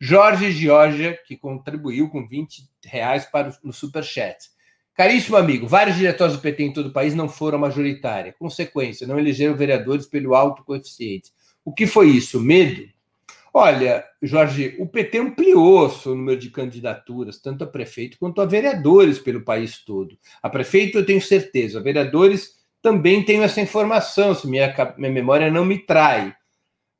[0.00, 4.48] Jorge Giorgia, que contribuiu com 20 reais para no Superchat.
[4.94, 8.34] Caríssimo amigo, vários diretórios do PT em todo o país não foram majoritária.
[8.38, 11.32] Consequência, não elegeram vereadores pelo alto coeficiente.
[11.64, 12.40] O que foi isso?
[12.40, 12.88] Medo?
[13.52, 19.18] Olha, Jorge, o PT ampliou seu número de candidaturas, tanto a prefeito quanto a vereadores
[19.18, 20.16] pelo país todo.
[20.40, 25.50] A prefeito eu tenho certeza, a vereadores também tenho essa informação, se minha, minha memória
[25.50, 26.32] não me trai.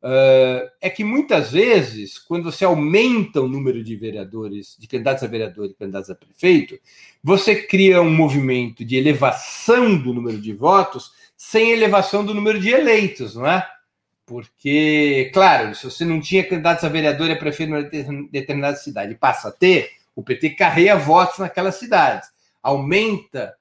[0.03, 5.67] É que muitas vezes, quando você aumenta o número de vereadores, de candidatos a vereador
[5.67, 6.79] e candidatos a prefeito,
[7.23, 12.71] você cria um movimento de elevação do número de votos sem elevação do número de
[12.71, 13.67] eleitos, não é?
[14.25, 19.15] Porque, claro, se você não tinha candidatos a vereador e a prefeito em determinada cidade,
[19.17, 22.27] passa a ter, o PT carrega votos naquela cidade,
[22.63, 23.55] aumenta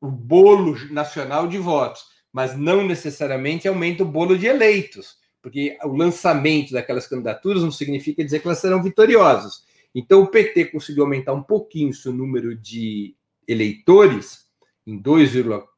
[0.00, 5.94] o bolo nacional de votos mas não necessariamente aumenta o bolo de eleitos, porque o
[5.94, 9.62] lançamento daquelas candidaturas não significa dizer que elas serão vitoriosas.
[9.94, 13.14] Então, o PT conseguiu aumentar um pouquinho o seu número de
[13.46, 14.48] eleitores,
[14.84, 15.30] em 2,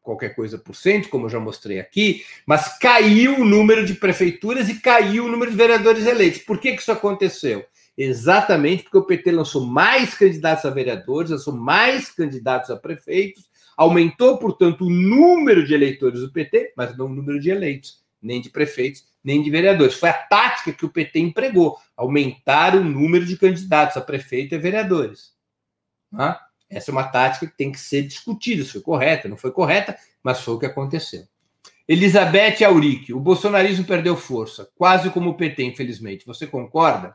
[0.03, 4.71] qualquer coisa por cento, como eu já mostrei aqui, mas caiu o número de prefeituras
[4.71, 6.41] e caiu o número de vereadores eleitos.
[6.41, 7.67] Por que, que isso aconteceu?
[7.99, 13.45] Exatamente porque o PT lançou mais candidatos a vereadores, lançou mais candidatos a prefeitos,
[13.77, 18.41] Aumentou, portanto, o número de eleitores do PT, mas não o número de eleitos, nem
[18.41, 19.97] de prefeitos, nem de vereadores.
[19.97, 24.59] Foi a tática que o PT empregou, aumentar o número de candidatos a prefeito e
[24.59, 25.35] vereadores.
[26.71, 29.97] Essa é uma tática que tem que ser discutida, se foi correta, não foi correta,
[30.23, 31.25] mas foi o que aconteceu.
[31.87, 36.27] Elizabeth Auric, o bolsonarismo perdeu força, quase como o PT, infelizmente.
[36.27, 37.15] Você concorda?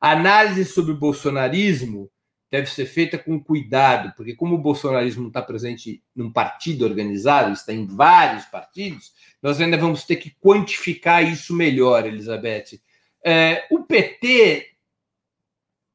[0.00, 2.10] A análise sobre o bolsonarismo
[2.50, 7.52] deve ser feita com cuidado, porque como o bolsonarismo não está presente num partido organizado,
[7.52, 12.80] está em vários partidos, nós ainda vamos ter que quantificar isso melhor, Elizabeth.
[13.24, 14.70] É, o PT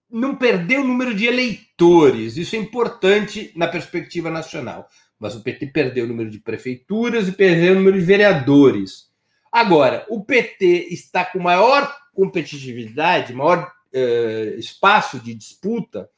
[0.10, 5.68] não perdeu o número de eleitores, isso é importante na perspectiva nacional, mas o PT
[5.68, 9.10] perdeu o número de prefeituras e perdeu o número de vereadores.
[9.50, 16.10] Agora, o PT está com maior competitividade, maior uh, espaço de disputa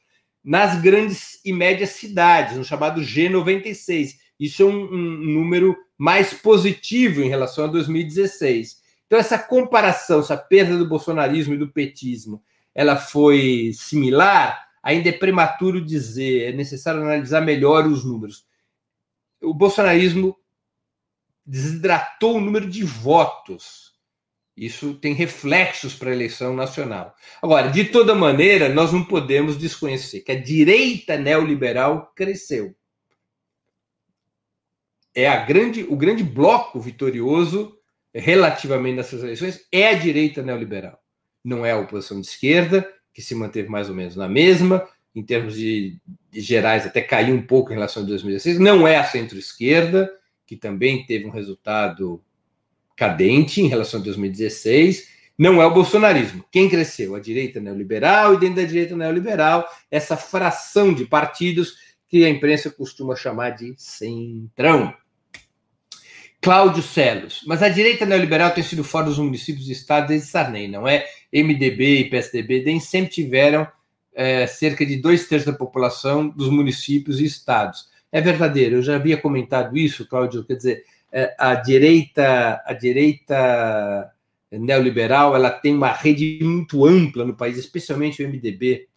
[0.44, 4.16] nas grandes e médias cidades, no chamado G96.
[4.38, 8.82] Isso é um, um, número mais positivo em relação a 2016.
[9.06, 12.42] Então, essa comparação, essa perda do bolsonarismo e do petismo,
[12.74, 14.68] ela foi similar?
[14.82, 18.44] Ainda é prematuro dizer, é necessário analisar melhor os números.
[19.40, 20.36] O bolsonarismo
[21.46, 23.83] desidratou o número de votos
[24.56, 27.14] isso tem reflexos para a eleição nacional.
[27.42, 32.74] Agora, de toda maneira, nós não podemos desconhecer que a direita neoliberal cresceu.
[35.14, 37.76] É a grande, o grande bloco vitorioso
[38.14, 41.00] relativamente nessas eleições é a direita neoliberal.
[41.44, 45.22] Não é a oposição de esquerda, que se manteve mais ou menos na mesma, em
[45.22, 45.98] termos de,
[46.30, 48.58] de gerais até caiu um pouco em relação a 2016.
[48.58, 50.12] Não é a centro-esquerda,
[50.46, 52.22] que também teve um resultado
[52.96, 55.08] cadente em relação a 2016.
[55.36, 56.44] Não é o bolsonarismo.
[56.50, 57.14] Quem cresceu?
[57.14, 61.74] A direita neoliberal e dentro da direita neoliberal, essa fração de partidos
[62.08, 64.94] que a imprensa costuma chamar de centrão.
[66.40, 67.42] Cláudio Celos.
[67.46, 71.06] Mas a direita neoliberal tem sido fora dos municípios e estados desde Sarney, não é?
[71.32, 73.66] MDB e PSDB nem sempre tiveram
[74.14, 77.88] é, cerca de dois terços da população dos municípios e estados.
[78.12, 80.84] É verdadeiro, eu já havia comentado isso, Cláudio, quer dizer,
[81.38, 84.10] a direita, a direita
[84.50, 88.88] neoliberal, ela tem uma rede muito ampla no país, especialmente o MDB,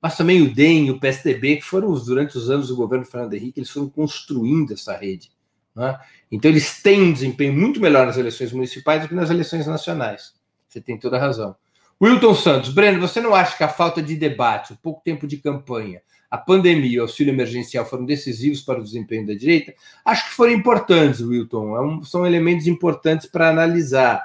[0.00, 3.32] mas também o DEM e o PSDB, que foram durante os anos do governo Fernando
[3.34, 5.30] Henrique, eles foram construindo essa rede.
[5.74, 5.98] Né?
[6.30, 10.34] Então, eles têm um desempenho muito melhor nas eleições municipais do que nas eleições nacionais.
[10.68, 11.56] Você tem toda a razão.
[12.02, 15.38] Wilton Santos, Breno, você não acha que a falta de debate, o pouco tempo de
[15.38, 16.02] campanha,
[16.34, 19.72] a pandemia e o auxílio emergencial foram decisivos para o desempenho da direita?
[20.04, 21.76] Acho que foram importantes, Wilton.
[21.76, 24.20] É um, são elementos importantes para analisar.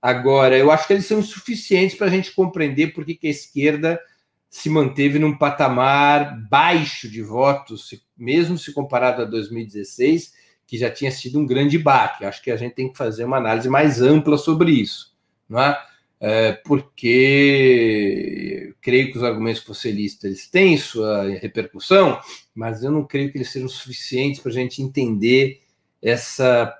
[0.00, 4.00] Agora, eu acho que eles são insuficientes para a gente compreender por que, a esquerda
[4.48, 10.32] se manteve num patamar baixo de votos, mesmo se comparado a 2016,
[10.64, 12.24] que já tinha sido um grande baque.
[12.24, 15.12] Acho que a gente tem que fazer uma análise mais ampla sobre isso.
[15.48, 15.76] Não é?
[16.20, 22.20] é, porque creio que os argumentos que você lista eles têm sua repercussão,
[22.54, 25.62] mas eu não creio que eles sejam suficientes para a gente entender
[26.02, 26.76] essa,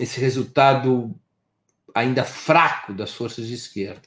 [0.00, 1.14] esse resultado
[1.94, 4.02] ainda fraco das forças de esquerda.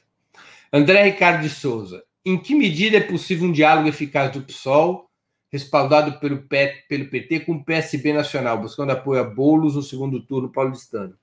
[0.72, 5.08] André Ricardo de Souza, em que medida é possível um diálogo eficaz do PSOL,
[5.50, 11.16] respaldado pelo, PT, com o PSB nacional, buscando apoio a bolos no segundo turno paulistano?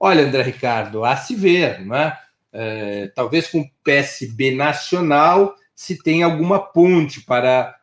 [0.00, 2.18] Olha, André Ricardo, a se ver, não é?
[2.52, 7.76] É talvez com o PSB nacional se tem alguma ponte para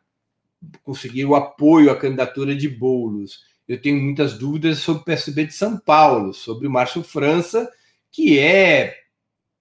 [0.84, 3.44] conseguir o apoio à candidatura de Boulos.
[3.68, 7.70] Eu tenho muitas dúvidas sobre o PSB de São Paulo, sobre o Márcio França,
[8.12, 8.96] que é,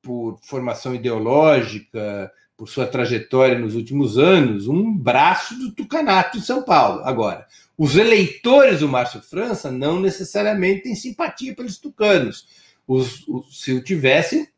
[0.02, 6.62] por formação ideológica, por sua trajetória nos últimos anos, um braço do tucanato de São
[6.62, 7.02] Paulo.
[7.04, 7.46] Agora,
[7.76, 12.46] os eleitores do Márcio França não necessariamente têm simpatia pelos tucanos.
[12.86, 14.48] Os, os, se o tivesse,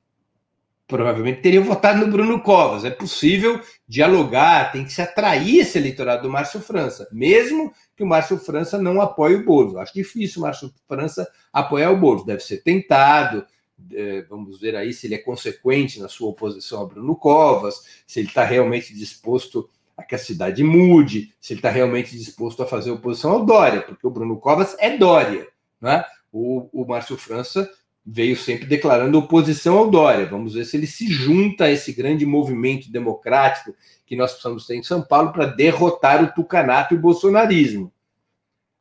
[0.86, 2.84] provavelmente teriam votado no Bruno Covas.
[2.84, 8.06] É possível dialogar, tem que se atrair esse eleitorado do Márcio França, mesmo que o
[8.06, 9.78] Márcio França não apoie o Bozo.
[9.78, 12.24] Acho difícil o Márcio França apoiar o Bozo.
[12.24, 13.44] Deve ser tentado.
[13.92, 18.20] É, vamos ver aí se ele é consequente na sua oposição a Bruno Covas, se
[18.20, 22.66] ele está realmente disposto a que a cidade mude, se ele está realmente disposto a
[22.66, 25.46] fazer oposição ao Dória, porque o Bruno Covas é Dória.
[25.80, 26.04] Né?
[26.32, 27.70] O, o Márcio França
[28.06, 30.26] veio sempre declarando oposição ao Dória.
[30.26, 33.74] Vamos ver se ele se junta a esse grande movimento democrático
[34.06, 37.92] que nós precisamos ter em São Paulo para derrotar o tucanato e o bolsonarismo.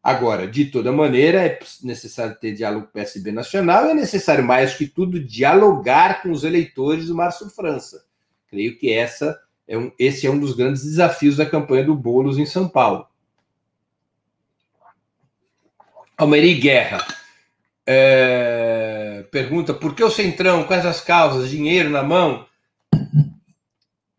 [0.04, 4.44] Agora, de toda maneira, é necessário ter diálogo com o PSB nacional e é necessário,
[4.44, 8.06] mais que tudo, dialogar com os eleitores do Márcio França.
[8.48, 12.38] Creio que essa é um, esse é um dos grandes desafios da campanha do Boulos
[12.38, 13.08] em São Paulo.
[16.16, 17.04] Almeri Guerra.
[17.88, 22.46] É, pergunta por que o Centrão, quais as causas, dinheiro na mão?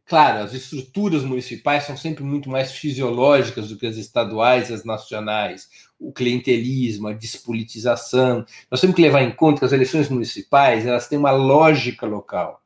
[0.06, 4.84] Claro, as estruturas municipais são sempre muito mais fisiológicas do que as estaduais e as
[4.84, 5.68] nacionais.
[5.98, 8.46] O clientelismo, a despolitização.
[8.70, 12.62] Nós temos que levar em conta que as eleições municipais elas têm uma lógica local.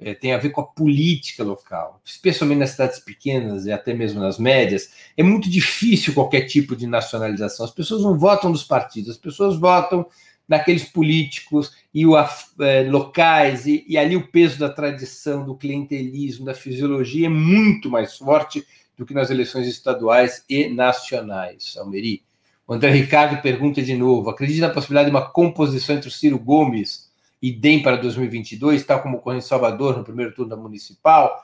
[0.00, 4.20] É, tem a ver com a política local, especialmente nas cidades pequenas e até mesmo
[4.20, 4.90] nas médias.
[5.16, 7.64] É muito difícil qualquer tipo de nacionalização.
[7.64, 10.04] As pessoas não votam dos partidos, as pessoas votam
[10.48, 16.44] daqueles políticos e o, é, locais, e, e, ali o peso da tradição, do clientelismo,
[16.44, 18.66] da fisiologia é muito mais forte
[18.96, 21.74] do que nas eleições estaduais e nacionais.
[21.76, 22.22] Almeri.
[22.66, 26.38] O André Ricardo pergunta de novo: acredita na possibilidade de uma composição entre o Ciro
[26.38, 31.42] Gomes e DEM para 2022, tal como ocorreu em Salvador no primeiro turno da municipal?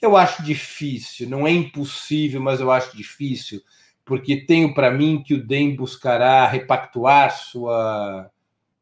[0.00, 3.60] Eu acho difícil, não é impossível, mas eu acho difícil,
[4.04, 8.30] porque tenho para mim que o DEM buscará repactuar sua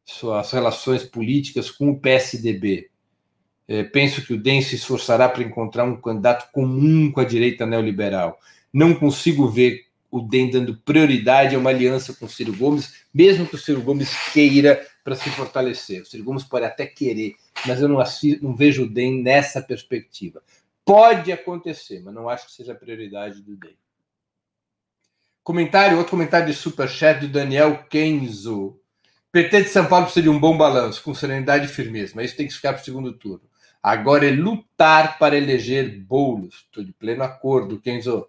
[0.09, 2.89] suas relações políticas com o PSDB.
[3.67, 7.65] É, penso que o DEM se esforçará para encontrar um candidato comum com a direita
[7.65, 8.39] neoliberal.
[8.73, 13.45] Não consigo ver o DEM dando prioridade a uma aliança com o Ciro Gomes, mesmo
[13.45, 16.01] que o Ciro Gomes queira para se fortalecer.
[16.01, 17.35] O Ciro Gomes pode até querer,
[17.67, 20.41] mas eu não, assisto, não vejo o DEM nessa perspectiva.
[20.83, 23.77] Pode acontecer, mas não acho que seja a prioridade do DEM.
[25.43, 28.78] Comentário, outro comentário de superchat do Daniel Kenzo.
[29.31, 32.37] PT de São Paulo precisa de um bom balanço, com serenidade e firmeza, mas isso
[32.37, 33.43] tem que ficar para o segundo turno.
[33.81, 36.65] Agora é lutar para eleger Boulos.
[36.65, 38.27] Estou de pleno acordo, Kenzo.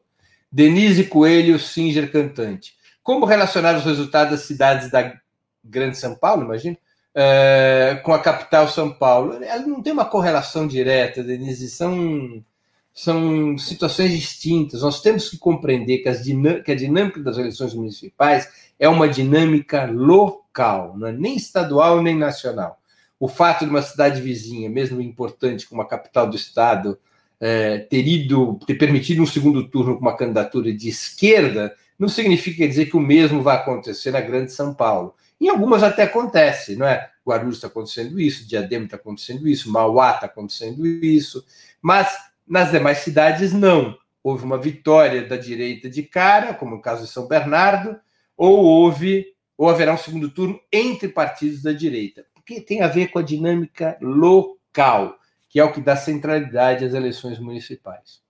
[0.53, 2.75] Denise Coelho, Singer Cantante.
[3.03, 5.19] Como relacionar os resultados das cidades da
[5.65, 6.77] Grande São Paulo, imagina,
[7.15, 9.43] é, com a capital São Paulo?
[9.43, 12.45] Ela não tem uma correlação direta, Denise, são,
[12.93, 14.83] são situações distintas.
[14.83, 16.23] Nós temos que compreender que, as
[16.65, 22.17] que a dinâmica das eleições municipais é uma dinâmica local, não é nem estadual nem
[22.17, 22.79] nacional.
[23.19, 26.99] O fato de uma cidade vizinha, mesmo importante como a capital do estado,
[27.39, 32.67] é, ter ido, ter permitido um segundo turno com uma candidatura de esquerda, não significa
[32.67, 35.15] dizer que o mesmo vai acontecer na Grande São Paulo.
[35.39, 37.11] Em algumas até acontece, não é?
[37.27, 41.45] Guarulhos está acontecendo isso, Diadema está acontecendo isso, Mauá está acontecendo isso,
[41.81, 42.09] mas
[42.51, 43.97] nas demais cidades não.
[44.25, 47.99] Houve uma vitória da direita de cara, como no caso de São Bernardo,
[48.37, 49.27] ou houve
[49.57, 53.23] ou haverá um segundo turno entre partidos da direita, porque tem a ver com a
[53.23, 58.21] dinâmica local, que é o que dá centralidade às eleições municipais.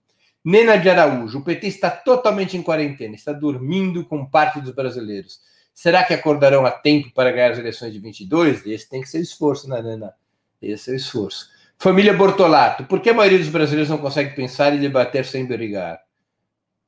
[0.45, 5.41] Nena de Araújo, o PT está totalmente em quarentena, está dormindo com parte dos brasileiros.
[5.73, 8.67] Será que acordarão a tempo para ganhar as eleições de 22?
[8.67, 10.13] Esse tem que ser esforço, né, Nena?
[10.61, 11.49] Esse é o esforço.
[11.83, 15.99] Família Bortolato, por que a maioria dos brasileiros não consegue pensar e debater sem brigar?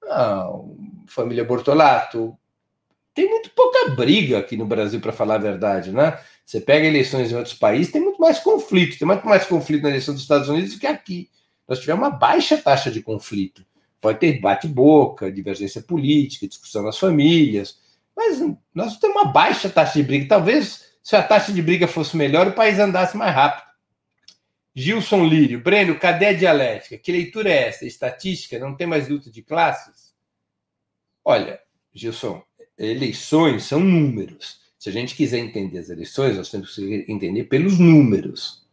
[0.03, 0.76] Não,
[1.07, 2.36] família Bortolato,
[3.14, 6.18] tem muito pouca briga aqui no Brasil, para falar a verdade, né?
[6.45, 8.99] Você pega eleições em outros países, tem muito mais conflito.
[8.99, 11.30] Tem muito mais conflito na eleição dos Estados Unidos do que aqui.
[11.66, 13.64] Nós tivemos uma baixa taxa de conflito.
[13.99, 17.78] Pode ter bate-boca, divergência política, discussão nas famílias,
[18.14, 20.28] mas nós temos uma baixa taxa de briga.
[20.28, 23.72] Talvez, se a taxa de briga fosse melhor, o país andasse mais rápido.
[24.75, 26.97] Gilson Lírio, Breno, cadê a dialética?
[26.97, 27.85] Que leitura é essa?
[27.85, 28.59] Estatística?
[28.59, 30.14] Não tem mais luta de classes?
[31.25, 31.61] Olha,
[31.95, 32.43] Gilson,
[32.79, 34.61] eleições são números.
[34.79, 38.66] Se a gente quiser entender as eleições, nós temos que entender pelos números.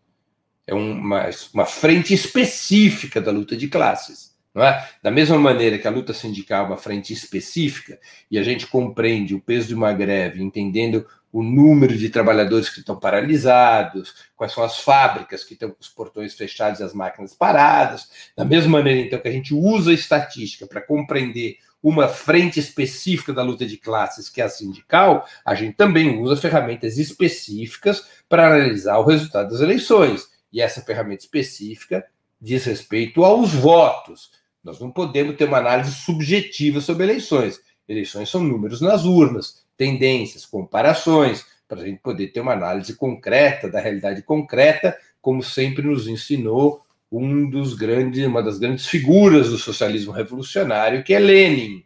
[0.65, 4.35] É uma, uma frente específica da luta de classes.
[4.53, 4.89] Não é?
[5.03, 7.99] Da mesma maneira que a luta sindical é uma frente específica
[8.31, 12.79] e a gente compreende o peso de uma greve, entendendo o número de trabalhadores que
[12.79, 17.33] estão paralisados, quais são as fábricas que estão com os portões fechados e as máquinas
[17.33, 18.09] paradas.
[18.35, 23.31] Da mesma maneira, então, que a gente usa a estatística para compreender uma frente específica
[23.31, 28.47] da luta de classes, que é a sindical, a gente também usa ferramentas específicas para
[28.47, 30.27] analisar o resultado das eleições.
[30.51, 32.05] E essa ferramenta específica
[32.41, 34.31] diz respeito aos votos.
[34.63, 37.61] Nós não podemos ter uma análise subjetiva sobre eleições.
[37.87, 43.71] Eleições são números nas urnas, tendências, comparações, para a gente poder ter uma análise concreta
[43.71, 49.57] da realidade concreta, como sempre nos ensinou um dos grandes, uma das grandes figuras do
[49.57, 51.85] socialismo revolucionário, que é Lenin.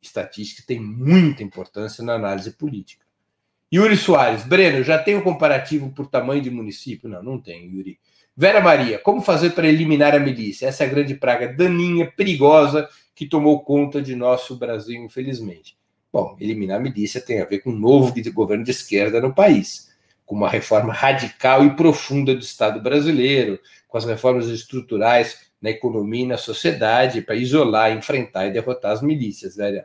[0.00, 3.04] Estatística tem muita importância na análise política.
[3.70, 7.10] Yuri Soares, Breno, já tem o um comparativo por tamanho de município?
[7.10, 7.98] Não, não tem, Yuri.
[8.34, 10.66] Vera Maria, como fazer para eliminar a milícia?
[10.66, 15.76] Essa é grande praga daninha, perigosa, que tomou conta de nosso Brasil, infelizmente.
[16.12, 19.88] Bom, eliminar a milícia tem a ver com um novo governo de esquerda no país,
[20.24, 26.24] com uma reforma radical e profunda do Estado brasileiro, com as reformas estruturais na economia
[26.24, 29.84] e na sociedade, para isolar, enfrentar e derrotar as milícias, velho.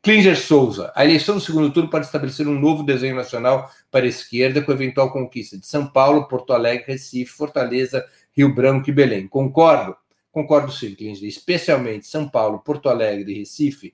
[0.00, 4.08] Klinger Souza, a eleição do segundo turno pode estabelecer um novo desenho nacional para a
[4.08, 9.26] esquerda com eventual conquista de São Paulo, Porto Alegre, Recife, Fortaleza, Rio Branco e Belém.
[9.26, 9.96] Concordo?
[10.30, 11.28] Concordo sim, Klinger.
[11.28, 13.92] Especialmente São Paulo, Porto Alegre e Recife,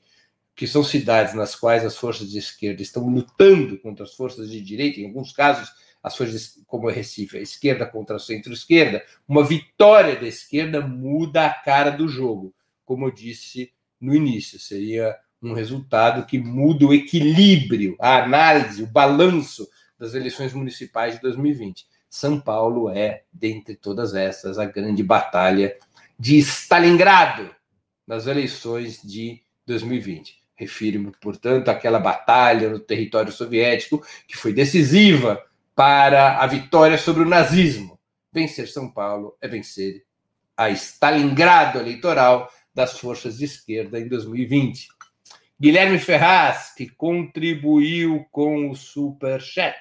[0.54, 4.60] que são cidades nas quais as forças de esquerda estão lutando contra as forças de
[4.60, 5.68] direita, em alguns casos,
[6.02, 11.54] as forças como Recife, a esquerda contra a centro-esquerda, uma vitória da esquerda muda a
[11.54, 12.54] cara do jogo.
[12.84, 18.86] Como eu disse no início, seria um resultado que muda o equilíbrio, a análise, o
[18.86, 21.86] balanço das eleições municipais de 2020.
[22.08, 25.76] São Paulo é, dentre todas essas, a grande batalha
[26.18, 27.50] de Stalingrado
[28.06, 30.43] nas eleições de 2020.
[30.56, 35.42] Refiro-me, portanto, àquela batalha no território soviético que foi decisiva
[35.74, 37.98] para a vitória sobre o nazismo.
[38.32, 40.04] Vencer São Paulo é vencer
[40.56, 44.88] a Stalingrado eleitoral das forças de esquerda em 2020.
[45.60, 49.78] Guilherme Ferraz, que contribuiu com o super chat.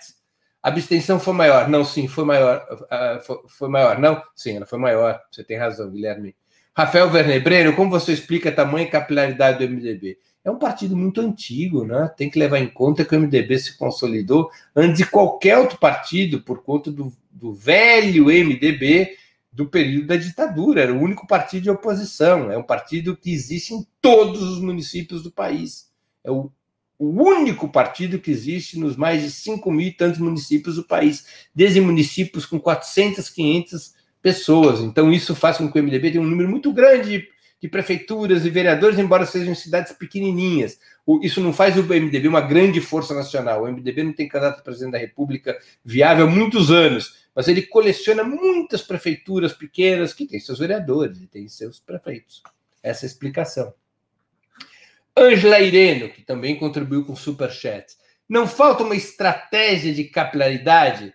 [0.61, 1.67] A abstenção foi maior.
[1.67, 2.65] Não, sim, foi maior.
[2.71, 3.99] Uh, foi, maior.
[3.99, 5.21] Não, sim, ela foi maior.
[5.30, 6.36] Você tem razão, Guilherme.
[6.76, 10.17] Rafael Vernebreno, como você explica a tamanha capilaridade do MDB?
[10.43, 12.11] É um partido muito antigo, né?
[12.17, 16.41] Tem que levar em conta que o MDB se consolidou antes de qualquer outro partido,
[16.41, 19.15] por conta do, do velho MDB,
[19.51, 23.74] do período da ditadura, era o único partido de oposição, é um partido que existe
[23.74, 25.91] em todos os municípios do país.
[26.24, 26.51] É o,
[26.97, 31.47] o único partido que existe nos mais de 5 mil e tantos municípios do país,
[31.53, 33.93] desde municípios com 400, 500
[34.24, 34.80] pessoas.
[34.80, 37.30] Então, isso faz com que o MDB tenha um número muito grande
[37.61, 40.80] de, prefeituras e vereadores, embora sejam cidades pequenininhas.
[41.05, 43.63] O, isso não faz do MDB uma grande força nacional.
[43.63, 45.55] O MDB não tem candidato a presidente da República
[45.86, 51.28] viável há muitos anos mas ele coleciona muitas prefeituras pequenas que têm seus vereadores e
[51.28, 52.43] têm seus prefeitos.
[52.82, 53.74] Essa é a explicação.
[55.17, 57.95] Ângela Ireno, que também contribuiu com superchat.
[58.28, 61.13] Não falta uma estratégia de capilaridade,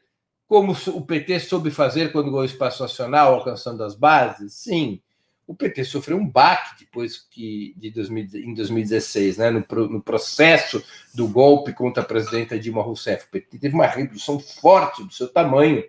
[0.48, 4.54] como o PT soube fazer quando ganhou espaço nacional, alcançando as bases?
[4.54, 5.00] Sim.
[5.46, 10.82] O PT sofreu um baque depois que de 2000, em 2016, né, no, no, processo
[11.14, 13.26] do golpe contra a presidenta Dilma Rousseff.
[13.26, 15.84] O PT teve uma redução forte do seu tamanho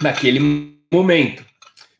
[0.00, 1.44] naquele momento.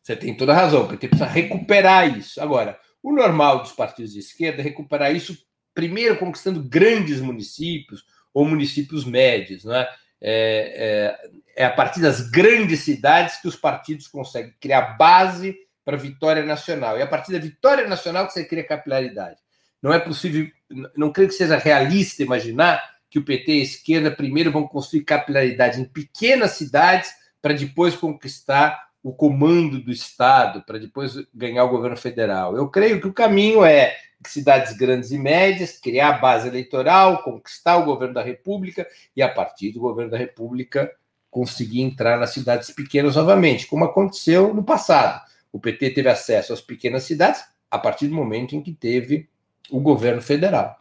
[0.02, 2.40] Você tem toda a razão, o PT precisa recuperar isso.
[2.40, 5.36] Agora, o normal dos partidos de esquerda é recuperar isso
[5.72, 9.64] primeiro conquistando grandes municípios ou municípios médios.
[9.64, 9.88] Não é?
[10.20, 11.16] É,
[11.56, 16.00] é, é a partir das grandes cidades que os partidos conseguem criar base para a
[16.00, 16.98] vitória nacional.
[16.98, 19.36] E a partir da vitória nacional que você cria capilaridade.
[19.80, 20.48] Não é possível,
[20.96, 25.04] não creio que seja realista imaginar que o PT e a esquerda primeiro vão construir
[25.04, 31.68] capilaridade em pequenas cidades para depois conquistar o comando do Estado, para depois ganhar o
[31.68, 32.56] governo federal.
[32.56, 33.94] Eu creio que o caminho é
[34.30, 39.28] cidades grandes e médias, criar a base eleitoral, conquistar o governo da República e, a
[39.28, 40.90] partir do governo da República,
[41.30, 45.20] conseguir entrar nas cidades pequenas novamente, como aconteceu no passado.
[45.52, 49.28] O PT teve acesso às pequenas cidades a partir do momento em que teve
[49.70, 50.78] o governo federal.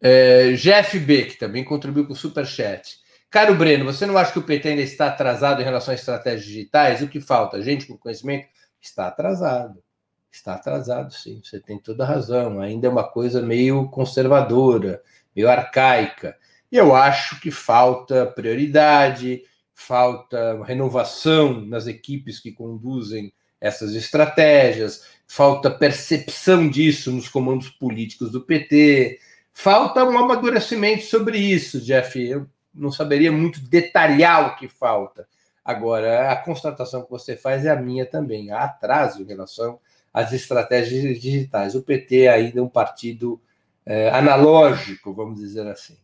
[0.00, 2.98] É, Jeff B, que também contribuiu com o Superchat.
[3.28, 6.44] Caro Breno, você não acha que o PT ainda está atrasado em relação a estratégias
[6.44, 7.02] digitais?
[7.02, 7.62] O que falta?
[7.62, 8.48] Gente com conhecimento?
[8.80, 9.82] Está atrasado.
[10.30, 11.40] Está atrasado, sim.
[11.42, 12.60] Você tem toda a razão.
[12.60, 15.02] Ainda é uma coisa meio conservadora,
[15.34, 16.36] meio arcaica.
[16.70, 19.42] E eu acho que falta prioridade,
[19.74, 28.40] falta renovação nas equipes que conduzem essas estratégias, falta percepção disso nos comandos políticos do
[28.40, 29.18] PT,
[29.52, 32.18] falta um amadurecimento sobre isso, Jeff.
[32.20, 35.26] Eu não saberia muito detalhar o que falta.
[35.64, 38.50] Agora, a constatação que você faz é a minha também.
[38.50, 39.78] Há atraso em relação
[40.12, 41.74] às estratégias digitais.
[41.74, 43.40] O PT ainda é um partido
[43.84, 45.96] é, analógico, vamos dizer assim.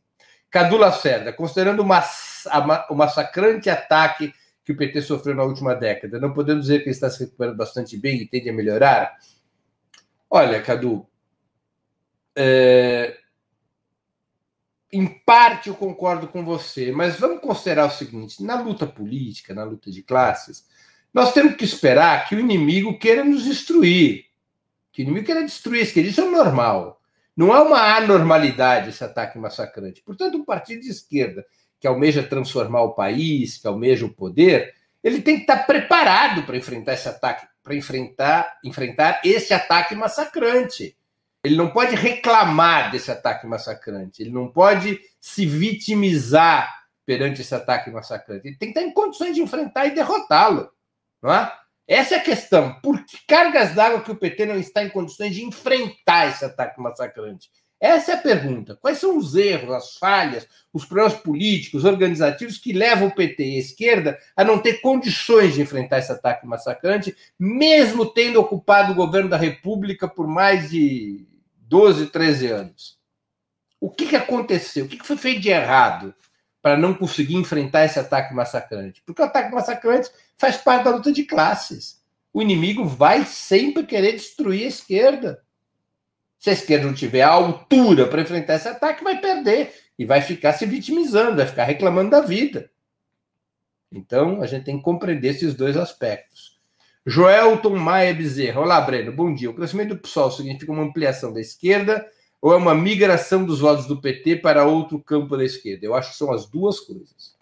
[0.51, 4.33] Cadu Lacerda, considerando o massacrante ataque
[4.65, 7.57] que o PT sofreu na última década, não podemos dizer que ele está se recuperando
[7.57, 9.17] bastante bem e tende a melhorar?
[10.31, 11.07] Olha, Cadu,
[12.35, 13.17] é,
[14.93, 19.65] em parte eu concordo com você, mas vamos considerar o seguinte: na luta política, na
[19.65, 20.67] luta de classes,
[21.17, 24.27] nós temos que esperar que o inimigo queira nos destruir.
[24.93, 27.01] Que o inimigo queira destruir isso, que isso é normal.
[27.35, 30.03] Não é uma anormalidade esse ataque massacrante.
[30.03, 31.47] Portanto, um partido de esquerda
[31.81, 36.59] que almeja transformar o país, que almeja o poder, ele tem que estar preparado para
[36.59, 40.99] enfrentar esse ataque, para enfrentar, enfrentar esse ataque massacrante.
[41.43, 47.91] Ele não pode reclamar desse ataque massacrante, ele não pode se vitimizar perante esse ataque
[47.91, 48.49] massacrante.
[48.49, 50.76] Ele tem que estar em condições de enfrentar e derrotá-lo.
[51.27, 51.53] Não é?
[51.89, 52.75] Essa é a questão.
[52.81, 56.81] Por que cargas d'água que o PT não está em condições de enfrentar esse ataque
[56.81, 57.51] massacrante?
[57.81, 58.77] Essa é a pergunta.
[58.77, 63.57] Quais são os erros, as falhas, os problemas políticos, organizativos que levam o PT e
[63.57, 68.97] a esquerda a não ter condições de enfrentar esse ataque massacrante, mesmo tendo ocupado o
[68.97, 71.27] governo da República por mais de
[71.59, 72.99] 12, 13 anos.
[73.81, 74.85] O que, que aconteceu?
[74.85, 76.15] O que, que foi feito de errado
[76.67, 79.01] para não conseguir enfrentar esse ataque massacrante?
[79.07, 82.03] Porque o ataque massacrante faz parte da luta de classes.
[82.33, 85.41] O inimigo vai sempre querer destruir a esquerda.
[86.41, 90.21] Se a esquerda não tiver a altura para enfrentar esse ataque, vai perder e vai
[90.21, 92.69] ficar se vitimizando, vai ficar reclamando da vida.
[93.93, 96.59] Então, a gente tem que compreender esses dois aspectos.
[97.07, 98.61] Joelton Maia Bezerra.
[98.61, 99.13] Olá, Breno.
[99.13, 99.49] Bom dia.
[99.49, 102.05] O crescimento do PSOL significa uma ampliação da esquerda
[102.47, 105.85] ou é uma migração dos votos do PT para outro campo da esquerda?
[105.85, 107.35] Eu acho que são as duas coisas.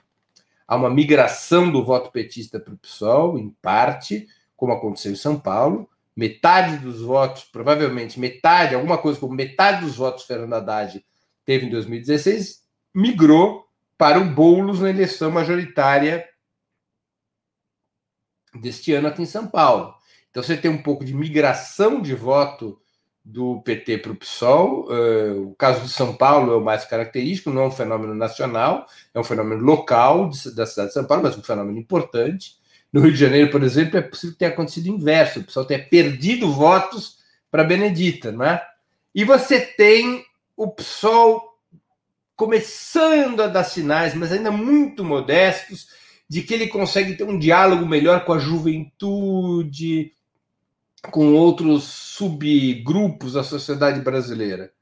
[0.66, 4.26] Há uma migração do voto petista para o PSOL, em parte,
[4.56, 5.86] como aconteceu em São Paulo.
[6.16, 11.04] Metade dos votos, provavelmente metade, alguma coisa como metade dos votos Fernando Haddad
[11.44, 12.62] teve em 2016,
[12.94, 16.26] migrou para o Boulos na eleição majoritária
[18.58, 19.94] deste ano aqui em São Paulo.
[20.30, 22.80] Então você tem um pouco de migração de voto
[23.24, 24.88] do PT para o PSOL.
[24.88, 28.86] Uh, o caso de São Paulo é o mais característico, não é um fenômeno nacional,
[29.14, 32.56] é um fenômeno local da cidade de São Paulo, mas um fenômeno importante.
[32.92, 35.88] No Rio de Janeiro, por exemplo, é possível ter acontecido o inverso, o PSOL ter
[35.88, 37.18] perdido votos
[37.50, 38.64] para Benedita, não é?
[39.14, 40.24] E você tem
[40.56, 41.54] o PSOL
[42.36, 45.88] começando a dar sinais, mas ainda muito modestos,
[46.28, 50.12] de que ele consegue ter um diálogo melhor com a juventude,
[51.10, 54.72] com outros subgrupos da sociedade brasileira.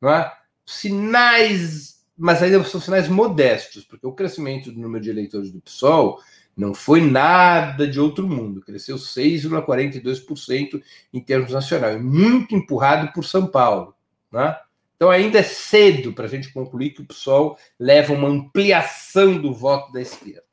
[0.00, 0.32] Não é?
[0.64, 6.20] Sinais, mas ainda são sinais modestos, porque o crescimento do número de eleitores do PSOL
[6.56, 13.46] não foi nada de outro mundo, cresceu 6,42% em termos nacionais, muito empurrado por São
[13.46, 13.94] Paulo.
[14.32, 14.56] Né?
[14.96, 19.52] Então ainda é cedo para a gente concluir que o PSOL leva uma ampliação do
[19.52, 20.44] voto da esquerda.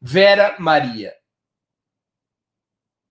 [0.00, 1.14] Vera Maria.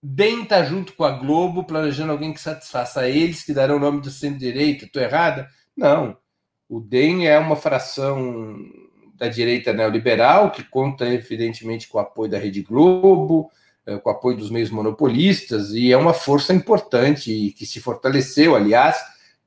[0.06, 4.01] DEM está junto com a Globo, planejando alguém que satisfaça eles, que darão o nome
[4.01, 4.86] do centro-direita.
[4.86, 5.49] Estou errada?
[5.76, 6.18] Não.
[6.70, 8.56] O DEM é uma fração
[9.16, 13.49] da direita neoliberal, que conta, evidentemente, com o apoio da Rede Globo,
[13.86, 17.80] eh, com o apoio dos meios monopolistas, e é uma força importante e que se
[17.80, 18.97] fortaleceu, aliás,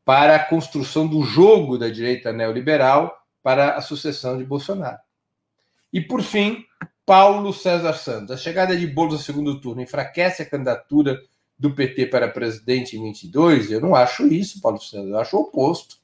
[0.04, 4.98] para a construção do jogo da direita neoliberal para a sucessão de Bolsonaro.
[5.92, 6.64] E, por fim,
[7.08, 8.32] Paulo César Santos.
[8.32, 11.18] A chegada de Boulos ao segundo turno enfraquece a candidatura
[11.58, 13.70] do PT para presidente em 22?
[13.70, 15.08] Eu não acho isso, Paulo César.
[15.08, 15.96] Eu acho o oposto.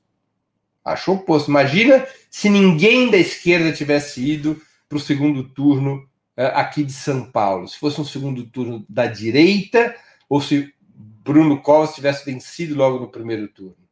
[0.83, 1.51] Acho o oposto.
[1.51, 7.31] Imagina se ninguém da esquerda tivesse ido para o segundo turno uh, aqui de São
[7.31, 7.69] Paulo.
[7.69, 9.95] Se fosse um segundo turno da direita
[10.27, 13.84] ou se Bruno Covas tivesse vencido logo no primeiro turno.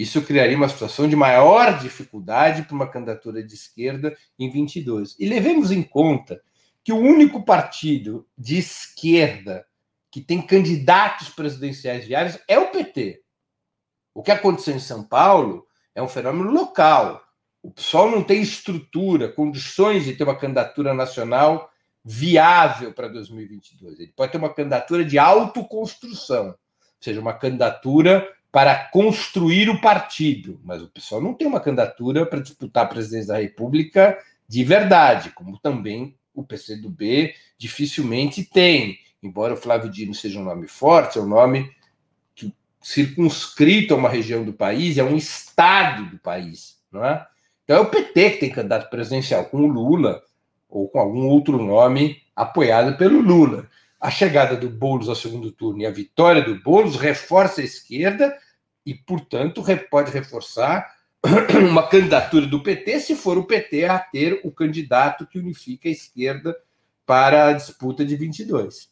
[0.00, 5.14] Isso criaria uma situação de maior dificuldade para uma candidatura de esquerda em 22.
[5.18, 6.40] E levemos em conta
[6.82, 9.66] que o único partido de esquerda
[10.10, 13.22] que tem candidatos presidenciais viáveis é o PT.
[14.14, 17.22] O que aconteceu em São Paulo é um fenômeno local.
[17.62, 21.70] O PSOL não tem estrutura, condições de ter uma candidatura nacional
[22.02, 24.00] viável para 2022.
[24.00, 26.56] Ele pode ter uma candidatura de autoconstrução, ou
[27.02, 32.40] seja, uma candidatura para construir o partido, mas o pessoal não tem uma candidatura para
[32.40, 34.18] disputar a presidência da República
[34.50, 38.98] de verdade, como também o PCdoB dificilmente tem.
[39.22, 41.70] Embora o Flávio Dino seja um nome forte, é um nome
[42.34, 46.80] que, circunscrito a uma região do país, é um estado do país.
[46.90, 47.24] Não é?
[47.62, 50.20] Então é o PT que tem candidato presidencial com o Lula
[50.68, 53.68] ou com algum outro nome apoiado pelo Lula.
[54.00, 58.34] A chegada do Boulos ao segundo turno e a vitória do Boulos reforça a esquerda
[58.86, 60.90] e, portanto, pode reforçar
[61.70, 65.92] uma candidatura do PT se for o PT a ter o candidato que unifica a
[65.92, 66.56] esquerda
[67.04, 68.88] para a disputa de 22.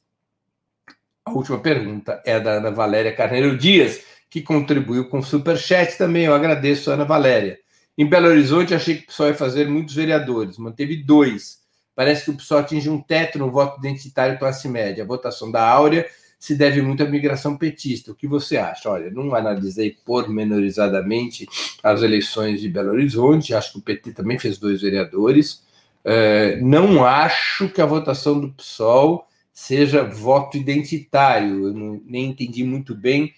[1.25, 6.25] A última pergunta é da Ana Valéria Carneiro Dias, que contribuiu com o Superchat também.
[6.25, 7.59] Eu agradeço, Ana Valéria.
[7.97, 11.59] Em Belo Horizonte, achei que o PSOL ia fazer muitos vereadores, manteve dois.
[11.99, 15.03] Parece que o PSOL atinge um teto no voto identitário classe média.
[15.03, 16.07] A votação da Áurea
[16.39, 18.13] se deve muito à migração petista.
[18.13, 18.89] O que você acha?
[18.89, 21.49] Olha, não analisei pormenorizadamente
[21.83, 25.65] as eleições de Belo Horizonte, acho que o PT também fez dois vereadores.
[26.05, 31.67] É, não acho que a votação do PSOL seja voto identitário.
[31.67, 33.35] Eu não, nem entendi muito bem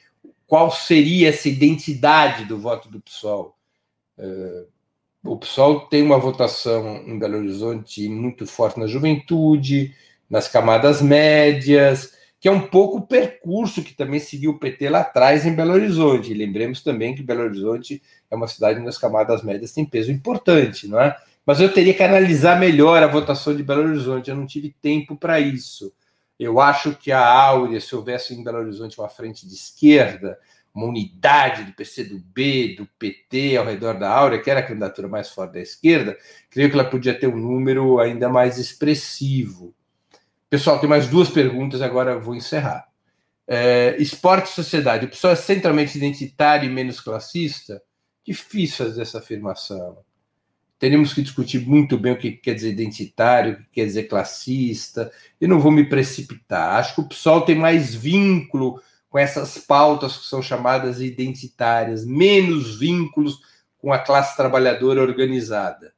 [0.47, 3.57] qual seria essa identidade do voto do PSOL.
[4.19, 4.65] É,
[5.23, 9.95] o PSOL tem uma votação em Belo Horizonte muito forte na juventude,
[10.29, 15.01] nas camadas médias, que é um pouco o percurso que também seguiu o PT lá
[15.01, 16.31] atrás em Belo Horizonte.
[16.31, 20.11] E lembremos também que Belo Horizonte é uma cidade onde as camadas médias têm peso
[20.11, 21.15] importante, não é?
[21.45, 25.17] Mas eu teria que analisar melhor a votação de Belo Horizonte, eu não tive tempo
[25.17, 25.93] para isso.
[26.39, 30.39] Eu acho que a Áurea, se houvesse em Belo Horizonte uma frente de esquerda,
[30.75, 35.29] uma unidade do PCdoB, do PT ao redor da Áurea, que era a candidatura mais
[35.31, 36.17] forte da esquerda,
[36.49, 39.75] creio que ela podia ter um número ainda mais expressivo.
[40.49, 42.89] Pessoal, tem mais duas perguntas, agora vou encerrar.
[43.47, 45.07] É, esporte e sociedade.
[45.07, 47.83] O pessoal é centralmente identitário e menos classista?
[48.25, 49.99] Difícil fazer essa afirmação.
[50.79, 55.13] Teremos que discutir muito bem o que quer dizer identitário, o que quer dizer classista.
[55.41, 56.77] Eu não vou me precipitar.
[56.77, 58.81] Acho que o PSOL tem mais vínculo
[59.11, 63.41] com essas pautas que são chamadas identitárias, menos vínculos
[63.77, 65.93] com a classe trabalhadora organizada.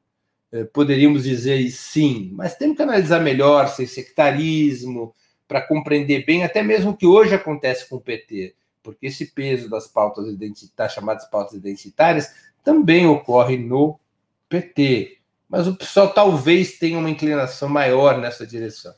[0.50, 5.14] Eh, poderíamos dizer sim, mas temos que analisar melhor sem sectarismo,
[5.52, 9.68] para compreender bem até mesmo o que hoje acontece com o PT, porque esse peso
[9.68, 12.34] das pautas identitárias, chamadas pautas identitárias,
[12.64, 14.00] também ocorre no
[14.48, 15.18] PT.
[15.50, 18.94] Mas o pessoal talvez tenha uma inclinação maior nessa direção.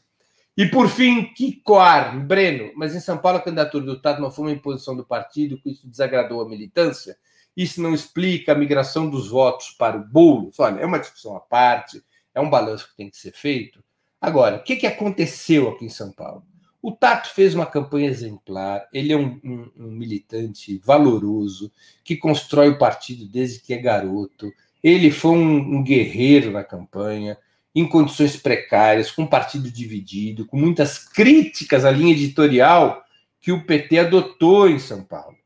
[0.56, 4.46] E por fim, Kikoar, Breno, mas em São Paulo a candidatura do Tato não foi
[4.46, 7.16] uma imposição do partido, que isso desagradou a militância?
[7.56, 10.58] Isso não explica a migração dos votos para o Boulos?
[10.60, 12.02] Olha, é uma discussão à parte,
[12.32, 13.82] é um balanço que tem que ser feito.
[14.20, 16.44] Agora, o que, que aconteceu aqui em São Paulo?
[16.80, 21.72] O Tato fez uma campanha exemplar, ele é um, um, um militante valoroso,
[22.04, 24.52] que constrói o partido desde que é garoto.
[24.82, 27.38] Ele foi um, um guerreiro na campanha,
[27.74, 33.04] em condições precárias, com partido dividido, com muitas críticas à linha editorial
[33.40, 35.36] que o PT adotou em São Paulo.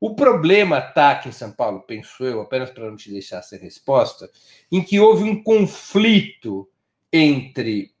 [0.00, 3.58] O problema está aqui em São Paulo, penso eu, apenas para não te deixar sem
[3.58, 4.30] resposta,
[4.70, 6.68] em que houve um conflito
[7.12, 7.92] entre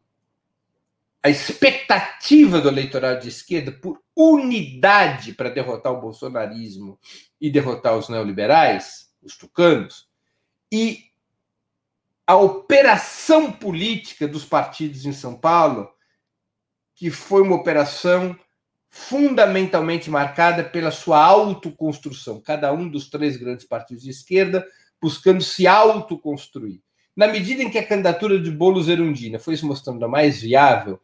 [1.20, 6.98] a expectativa do eleitorado de esquerda por unidade para derrotar o bolsonarismo
[7.40, 10.08] e derrotar os neoliberais, os tucanos,
[10.70, 11.07] e
[12.28, 15.90] a operação política dos partidos em São Paulo,
[16.94, 18.38] que foi uma operação
[18.90, 24.66] fundamentalmente marcada pela sua autoconstrução, cada um dos três grandes partidos de esquerda
[25.00, 26.82] buscando se autoconstruir.
[27.16, 31.00] Na medida em que a candidatura de Boulos Erundina foi se mostrando a mais viável,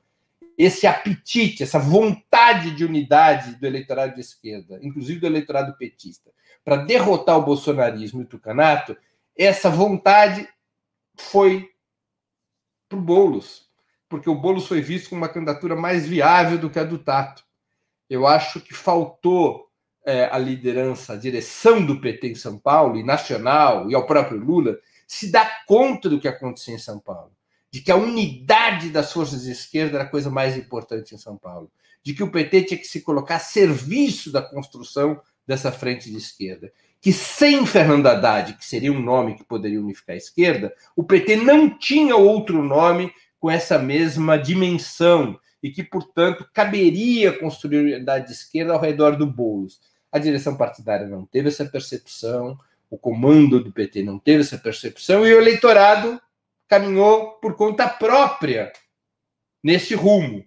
[0.59, 6.31] esse apetite, essa vontade de unidade do eleitorado de esquerda, inclusive do eleitorado petista,
[6.63, 8.95] para derrotar o bolsonarismo e o tucanato,
[9.35, 10.47] essa vontade
[11.17, 11.71] foi
[12.89, 13.69] para o Boulos,
[14.09, 17.45] porque o Boulos foi visto como uma candidatura mais viável do que a do Tato.
[18.09, 19.69] Eu acho que faltou
[20.05, 24.39] é, a liderança, a direção do PT em São Paulo, e nacional, e ao próprio
[24.39, 27.33] Lula, se dar conta do que acontecia em São Paulo.
[27.71, 31.37] De que a unidade das forças de esquerda era a coisa mais importante em São
[31.37, 31.71] Paulo.
[32.03, 36.17] De que o PT tinha que se colocar a serviço da construção dessa frente de
[36.17, 36.73] esquerda.
[37.05, 41.37] Que sem Fernando Haddad, que seria um nome que poderia unificar a esquerda, o PT
[41.37, 48.33] não tinha outro nome com essa mesma dimensão e que, portanto, caberia construir unidade de
[48.33, 49.83] esquerda ao redor do Boulos.
[50.11, 55.27] A direção partidária não teve essa percepção, o comando do PT não teve essa percepção
[55.27, 56.19] e o eleitorado
[56.67, 58.73] caminhou por conta própria
[59.63, 60.43] nesse rumo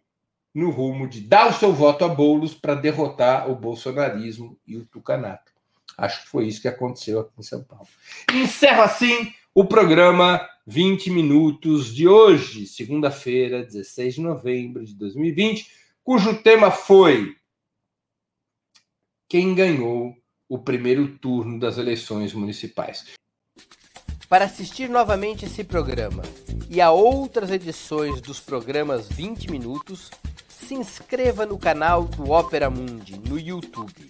[0.56, 4.88] no rumo de dar o seu voto a Boulos para derrotar o bolsonarismo e o
[4.88, 5.56] tucanato.
[5.98, 7.88] Acho que foi isso que aconteceu aqui em São Paulo.
[8.32, 15.68] Encerro assim o programa 20 Minutos de hoje, segunda-feira, 16 de novembro de 2020,
[16.04, 17.36] cujo tema foi
[19.28, 20.16] Quem ganhou
[20.48, 23.06] o primeiro turno das eleições municipais.
[24.30, 26.22] Para assistir novamente esse programa
[26.70, 30.12] e a outras edições dos programas 20 Minutos,
[30.48, 34.10] se inscreva no canal do Opera Mundi no YouTube.